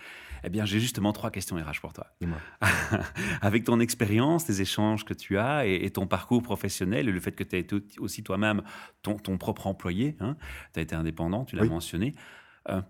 Eh 0.43 0.49
bien, 0.49 0.65
j'ai 0.65 0.79
justement 0.79 1.11
trois 1.11 1.31
questions 1.31 1.55
RH 1.55 1.81
pour 1.81 1.93
toi. 1.93 2.07
Dis-moi. 2.19 2.37
Avec 3.41 3.63
ton 3.63 3.79
expérience, 3.79 4.45
tes 4.45 4.61
échanges 4.61 5.05
que 5.05 5.13
tu 5.13 5.37
as 5.37 5.65
et, 5.65 5.89
ton 5.89 6.07
parcours 6.07 6.43
professionnel 6.43 7.09
et 7.09 7.11
le 7.11 7.19
fait 7.19 7.31
que 7.31 7.43
tu 7.43 7.55
as 7.55 7.59
été 7.59 7.75
aussi 7.99 8.23
toi-même 8.23 8.61
ton, 9.01 9.17
ton, 9.17 9.37
propre 9.37 9.67
employé, 9.67 10.15
hein, 10.19 10.37
tu 10.73 10.79
as 10.79 10.83
été 10.83 10.95
indépendant, 10.95 11.45
tu 11.45 11.55
l'as 11.55 11.65
mentionné. 11.65 12.13
Euh, 12.69 12.81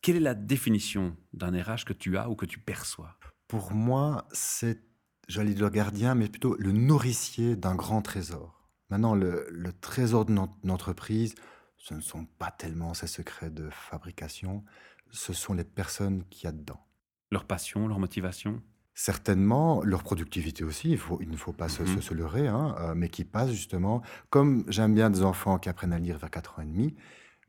quelle 0.00 0.16
est 0.16 0.20
la 0.20 0.34
définition 0.34 1.16
d'un 1.32 1.50
RH 1.50 1.84
que 1.86 1.92
tu 1.92 2.18
as 2.18 2.28
ou 2.28 2.34
que 2.34 2.46
tu 2.46 2.58
perçois? 2.58 3.16
Pour 3.46 3.72
moi, 3.72 4.26
c'est, 4.32 4.80
j'allais 5.28 5.54
dire 5.54 5.64
le 5.64 5.70
gardien, 5.70 6.14
mais 6.14 6.28
plutôt 6.28 6.56
le 6.58 6.72
nourricier 6.72 7.56
d'un 7.56 7.74
grand 7.74 8.02
trésor. 8.02 8.62
Maintenant, 8.90 9.14
le, 9.14 9.72
trésor 9.80 10.26
d'une 10.26 10.38
entreprise, 10.68 11.34
ce 11.78 11.94
ne 11.94 12.00
sont 12.00 12.26
pas 12.38 12.50
tellement 12.50 12.94
ses 12.94 13.06
secrets 13.06 13.50
de 13.50 13.70
fabrication, 13.70 14.64
ce 15.10 15.32
sont 15.32 15.54
les 15.54 15.64
personnes 15.64 16.24
qu'il 16.30 16.44
y 16.44 16.46
a 16.46 16.52
dedans. 16.52 16.84
Leur 17.30 17.44
passion, 17.44 17.88
leur 17.88 17.98
motivation? 17.98 18.62
Certainement, 18.94 19.82
leur 19.82 20.02
productivité 20.02 20.64
aussi, 20.64 20.90
il, 20.90 20.98
faut, 20.98 21.18
il 21.22 21.30
ne 21.30 21.36
faut 21.36 21.54
pas 21.54 21.70
se, 21.70 21.82
mmh 21.82 22.02
se, 22.02 22.12
leurrer, 22.12 22.46
hein, 22.46 22.74
euh, 22.80 22.94
mais 22.94 23.08
qui 23.08 23.24
passe 23.24 23.50
justement, 23.50 24.02
comme 24.28 24.64
j'aime 24.68 24.94
bien 24.94 25.08
des 25.08 25.22
enfants 25.22 25.58
qui 25.58 25.70
apprennent 25.70 25.94
à 25.94 25.98
lire 25.98 26.18
vers 26.18 26.30
4 26.30 26.58
ans 26.58 26.62
et 26.62 26.66
demi, 26.66 26.94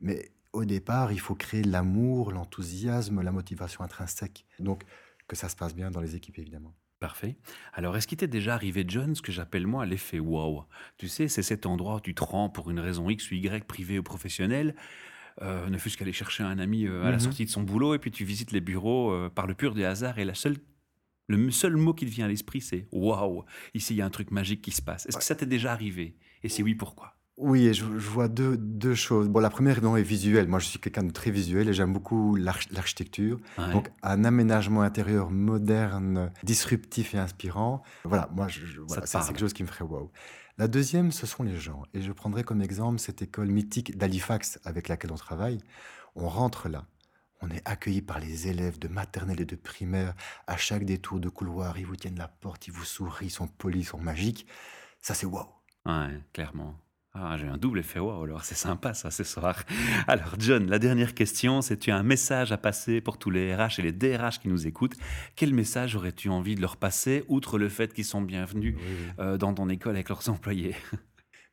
mais 0.00 0.30
au 0.54 0.64
départ, 0.64 1.12
il 1.12 1.20
faut 1.20 1.34
créer 1.34 1.62
l'amour, 1.62 2.32
l'enthousiasme, 2.32 3.20
la 3.20 3.32
motivation 3.32 3.84
intrinsèque. 3.84 4.46
Donc, 4.60 4.84
que 5.28 5.36
ça 5.36 5.48
se 5.48 5.56
passe 5.56 5.74
bien 5.74 5.90
dans 5.90 6.00
les 6.00 6.16
équipes, 6.16 6.38
évidemment. 6.38 6.74
Parfait. 7.04 7.36
Alors, 7.74 7.98
est-ce 7.98 8.06
qu'il 8.06 8.16
t'est 8.16 8.26
déjà 8.26 8.54
arrivé, 8.54 8.82
John, 8.88 9.14
ce 9.14 9.20
que 9.20 9.30
j'appelle 9.30 9.66
moi 9.66 9.84
l'effet 9.84 10.20
wow? 10.20 10.64
Tu 10.96 11.08
sais, 11.08 11.28
c'est 11.28 11.42
cet 11.42 11.66
endroit 11.66 11.96
où 11.96 12.00
tu 12.00 12.14
te 12.14 12.24
rends 12.24 12.48
pour 12.48 12.70
une 12.70 12.80
raison 12.80 13.10
X 13.10 13.30
ou 13.30 13.34
Y, 13.34 13.66
privée 13.66 13.98
ou 13.98 14.02
professionnelle, 14.02 14.74
euh, 15.42 15.68
ne 15.68 15.76
fût-ce 15.76 15.98
qu'aller 15.98 16.14
chercher 16.14 16.44
un 16.44 16.58
ami 16.58 16.86
euh, 16.86 17.02
à 17.02 17.10
la 17.10 17.18
mhm. 17.18 17.20
sortie 17.20 17.44
de 17.44 17.50
son 17.50 17.62
boulot, 17.62 17.94
et 17.94 17.98
puis 17.98 18.10
tu 18.10 18.24
visites 18.24 18.52
les 18.52 18.62
bureaux 18.62 19.12
euh, 19.12 19.28
par 19.28 19.46
le 19.46 19.52
pur 19.52 19.74
du 19.74 19.84
hasard, 19.84 20.18
et 20.18 20.24
la 20.24 20.32
seule, 20.32 20.56
le 21.28 21.50
seul 21.50 21.76
mot 21.76 21.92
qui 21.92 22.06
te 22.06 22.10
vient 22.10 22.24
à 22.24 22.28
l'esprit, 22.28 22.62
c'est 22.62 22.88
wow, 22.90 23.44
ici 23.74 23.92
il 23.92 23.98
y 23.98 24.00
a 24.00 24.06
un 24.06 24.10
truc 24.10 24.30
magique 24.30 24.62
qui 24.62 24.70
se 24.70 24.80
passe. 24.80 25.04
Est-ce 25.04 25.18
que 25.18 25.24
ça 25.24 25.34
t'est 25.34 25.44
déjà 25.44 25.72
arrivé? 25.72 26.16
Et 26.42 26.48
si 26.48 26.62
oui, 26.62 26.74
pourquoi? 26.74 27.13
Oui, 27.36 27.66
et 27.66 27.74
je, 27.74 27.84
vois 27.84 28.28
deux, 28.28 28.56
deux 28.56 28.94
choses. 28.94 29.28
Bon, 29.28 29.40
la 29.40 29.50
première 29.50 29.82
non, 29.82 29.96
est 29.96 30.02
visuelle. 30.02 30.46
Moi, 30.46 30.60
je 30.60 30.66
suis 30.66 30.78
quelqu'un 30.78 31.02
de 31.02 31.10
très 31.10 31.32
visuel 31.32 31.68
et 31.68 31.72
j'aime 31.72 31.92
beaucoup 31.92 32.36
l'architecture. 32.36 33.40
Donc, 33.72 33.90
un 34.02 34.24
aménagement 34.24 34.82
intérieur 34.82 35.30
moderne, 35.30 36.30
disruptif 36.44 37.14
et 37.14 37.18
inspirant. 37.18 37.82
Voilà, 38.04 38.28
moi, 38.32 38.46
je, 38.46 38.60
c'est 39.04 39.18
quelque 39.26 39.40
chose 39.40 39.52
qui 39.52 39.64
me 39.64 39.68
ferait 39.68 39.84
wow. 39.84 40.12
La 40.58 40.68
deuxième, 40.68 41.10
ce 41.10 41.26
sont 41.26 41.42
les 41.42 41.56
gens. 41.56 41.82
Et 41.92 42.02
je 42.02 42.12
prendrai 42.12 42.44
comme 42.44 42.62
exemple 42.62 43.00
cette 43.00 43.22
école 43.22 43.48
mythique 43.48 43.98
d'Halifax 43.98 44.60
avec 44.64 44.86
laquelle 44.86 45.10
on 45.10 45.16
travaille. 45.16 45.58
On 46.14 46.28
rentre 46.28 46.68
là. 46.68 46.86
On 47.40 47.50
est 47.50 47.68
accueilli 47.68 48.00
par 48.00 48.20
les 48.20 48.46
élèves 48.46 48.78
de 48.78 48.86
maternelle 48.86 49.40
et 49.40 49.44
de 49.44 49.56
primaire. 49.56 50.14
À 50.46 50.56
chaque 50.56 50.84
détour 50.84 51.18
de 51.18 51.28
couloir, 51.28 51.76
ils 51.78 51.86
vous 51.86 51.96
tiennent 51.96 52.18
la 52.18 52.28
porte, 52.28 52.68
ils 52.68 52.72
vous 52.72 52.84
sourient, 52.84 53.26
ils 53.26 53.30
sont 53.30 53.48
polis, 53.48 53.82
ils 53.82 53.88
sont 53.88 53.98
magiques. 53.98 54.46
Ça, 55.00 55.14
c'est 55.14 55.26
wow. 55.26 55.48
Ouais, 55.84 56.20
clairement. 56.32 56.76
Ah, 57.16 57.36
j'ai 57.38 57.46
un 57.46 57.56
double 57.56 57.78
effet 57.78 58.00
wow, 58.00 58.24
alors 58.24 58.44
c'est 58.44 58.56
sympa 58.56 58.92
ça 58.92 59.12
ce 59.12 59.22
soir. 59.22 59.62
Alors 60.08 60.34
John, 60.36 60.66
la 60.66 60.80
dernière 60.80 61.14
question, 61.14 61.62
c'est 61.62 61.76
tu 61.76 61.92
as 61.92 61.96
un 61.96 62.02
message 62.02 62.50
à 62.50 62.58
passer 62.58 63.00
pour 63.00 63.18
tous 63.18 63.30
les 63.30 63.54
RH 63.54 63.78
et 63.78 63.82
les 63.82 63.92
DRH 63.92 64.40
qui 64.40 64.48
nous 64.48 64.66
écoutent? 64.66 64.96
Quel 65.36 65.54
message 65.54 65.94
aurais-tu 65.94 66.28
envie 66.28 66.56
de 66.56 66.60
leur 66.60 66.76
passer, 66.76 67.24
outre 67.28 67.56
le 67.56 67.68
fait 67.68 67.94
qu'ils 67.94 68.04
sont 68.04 68.20
bienvenus 68.20 68.76
euh, 69.20 69.38
dans 69.38 69.54
ton 69.54 69.68
école 69.68 69.94
avec 69.94 70.08
leurs 70.08 70.28
employés? 70.28 70.74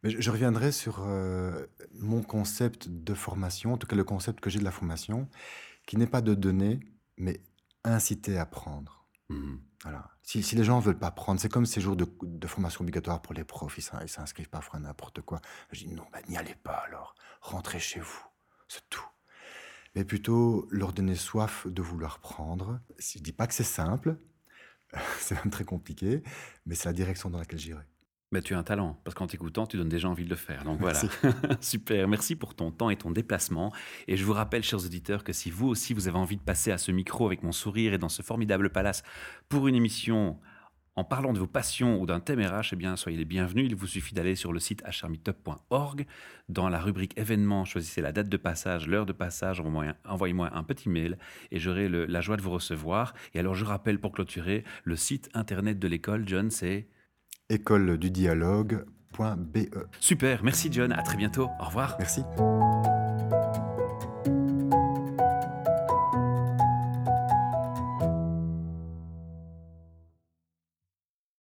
Je, 0.03 0.31
reviendrai 0.31 0.71
sur 0.71 1.05
euh, 1.05 1.67
mon 1.99 2.23
concept 2.23 2.89
de 2.89 3.13
formation, 3.13 3.73
en 3.73 3.77
tout 3.77 3.85
cas 3.85 3.95
le 3.95 4.03
concept 4.03 4.39
que 4.39 4.49
j'ai 4.49 4.57
de 4.57 4.63
la 4.63 4.71
formation, 4.71 5.29
qui 5.85 5.95
n'est 5.95 6.07
pas 6.07 6.21
de 6.21 6.33
donner, 6.33 6.79
mais 7.17 7.39
inciter 7.83 8.39
à 8.39 8.41
apprendre. 8.41 9.00
Voilà. 9.83 10.11
Si, 10.21 10.41
les 10.55 10.63
gens 10.63 10.77
ne 10.77 10.83
veulent 10.83 10.99
pas 10.99 11.11
prendre, 11.11 11.39
c'est 11.39 11.49
comme 11.49 11.65
ces 11.65 11.81
jours 11.81 11.95
de, 11.95 12.47
formation 12.47 12.81
obligatoire 12.81 13.21
pour 13.21 13.33
les 13.33 13.43
profs, 13.43 13.77
ils 13.77 14.09
s'inscrivent 14.09 14.49
parfois 14.49 14.77
à 14.77 14.79
n'importe 14.79 15.21
quoi. 15.21 15.41
Je 15.71 15.85
dis 15.85 15.93
non, 15.93 16.05
bah, 16.11 16.19
n'y 16.29 16.37
allez 16.37 16.55
pas 16.55 16.83
alors, 16.85 17.15
rentrez 17.41 17.79
chez 17.79 17.99
vous, 17.99 18.23
c'est 18.67 18.87
tout. 18.89 19.05
Mais 19.95 20.05
plutôt 20.05 20.67
leur 20.71 20.93
donner 20.93 21.15
soif 21.15 21.67
de 21.67 21.81
vouloir 21.81 22.19
prendre. 22.19 22.79
Je 22.97 23.19
ne 23.19 23.23
dis 23.23 23.33
pas 23.33 23.47
que 23.47 23.53
c'est 23.53 23.63
simple, 23.63 24.17
c'est 25.19 25.35
même 25.35 25.51
très 25.51 25.65
compliqué, 25.65 26.21
mais 26.65 26.75
c'est 26.75 26.87
la 26.87 26.93
direction 26.93 27.29
dans 27.29 27.39
laquelle 27.39 27.59
j'irai. 27.59 27.83
Mais 28.33 28.41
tu 28.41 28.53
as 28.53 28.57
un 28.57 28.63
talent, 28.63 28.97
parce 29.03 29.13
qu'en 29.13 29.27
t'écoutant, 29.27 29.67
tu 29.67 29.75
donnes 29.75 29.89
déjà 29.89 30.07
envie 30.07 30.23
de 30.23 30.29
le 30.29 30.37
faire. 30.37 30.63
Donc 30.63 30.79
voilà. 30.79 31.01
Super. 31.59 32.07
Merci 32.07 32.37
pour 32.37 32.55
ton 32.55 32.71
temps 32.71 32.89
et 32.89 32.95
ton 32.95 33.11
déplacement. 33.11 33.73
Et 34.07 34.15
je 34.15 34.23
vous 34.23 34.31
rappelle, 34.31 34.63
chers 34.63 34.85
auditeurs, 34.85 35.25
que 35.25 35.33
si 35.33 35.51
vous 35.51 35.67
aussi 35.67 35.93
vous 35.93 36.07
avez 36.07 36.17
envie 36.17 36.37
de 36.37 36.41
passer 36.41 36.71
à 36.71 36.77
ce 36.77 36.93
micro 36.93 37.25
avec 37.25 37.43
mon 37.43 37.51
sourire 37.51 37.93
et 37.93 37.97
dans 37.97 38.07
ce 38.07 38.21
formidable 38.21 38.69
palace 38.69 39.03
pour 39.49 39.67
une 39.67 39.75
émission 39.75 40.39
en 40.95 41.03
parlant 41.03 41.33
de 41.33 41.39
vos 41.39 41.47
passions 41.47 41.99
ou 42.01 42.05
d'un 42.05 42.21
thème 42.21 42.39
RH, 42.39 42.69
eh 42.71 42.75
bien, 42.77 42.95
soyez 42.95 43.17
les 43.17 43.25
bienvenus. 43.25 43.65
Il 43.67 43.75
vous 43.75 43.87
suffit 43.87 44.13
d'aller 44.13 44.35
sur 44.35 44.53
le 44.53 44.59
site 44.59 44.81
hrmeetup.org. 44.85 46.05
Dans 46.47 46.69
la 46.69 46.79
rubrique 46.79 47.17
événements, 47.17 47.65
choisissez 47.65 48.01
la 48.01 48.13
date 48.13 48.29
de 48.29 48.37
passage, 48.37 48.87
l'heure 48.87 49.05
de 49.05 49.13
passage, 49.13 49.61
envoyez-moi 50.05 50.51
un 50.53 50.63
petit 50.63 50.87
mail 50.87 51.17
et 51.51 51.59
j'aurai 51.59 51.89
la 51.89 52.21
joie 52.21 52.37
de 52.37 52.41
vous 52.41 52.51
recevoir. 52.51 53.13
Et 53.33 53.39
alors, 53.39 53.55
je 53.55 53.65
rappelle 53.65 53.99
pour 53.99 54.13
clôturer, 54.13 54.63
le 54.85 54.95
site 54.95 55.29
internet 55.33 55.79
de 55.79 55.87
l'école, 55.89 56.27
John, 56.27 56.49
c'est 56.49 56.87
école 57.51 57.97
du 57.97 58.09
dialogue.be. 58.11 59.59
Super, 59.99 60.43
merci 60.43 60.69
John, 60.71 60.91
à 60.91 61.03
très 61.03 61.17
bientôt, 61.17 61.49
au 61.59 61.65
revoir. 61.65 61.95
Merci. 61.99 62.21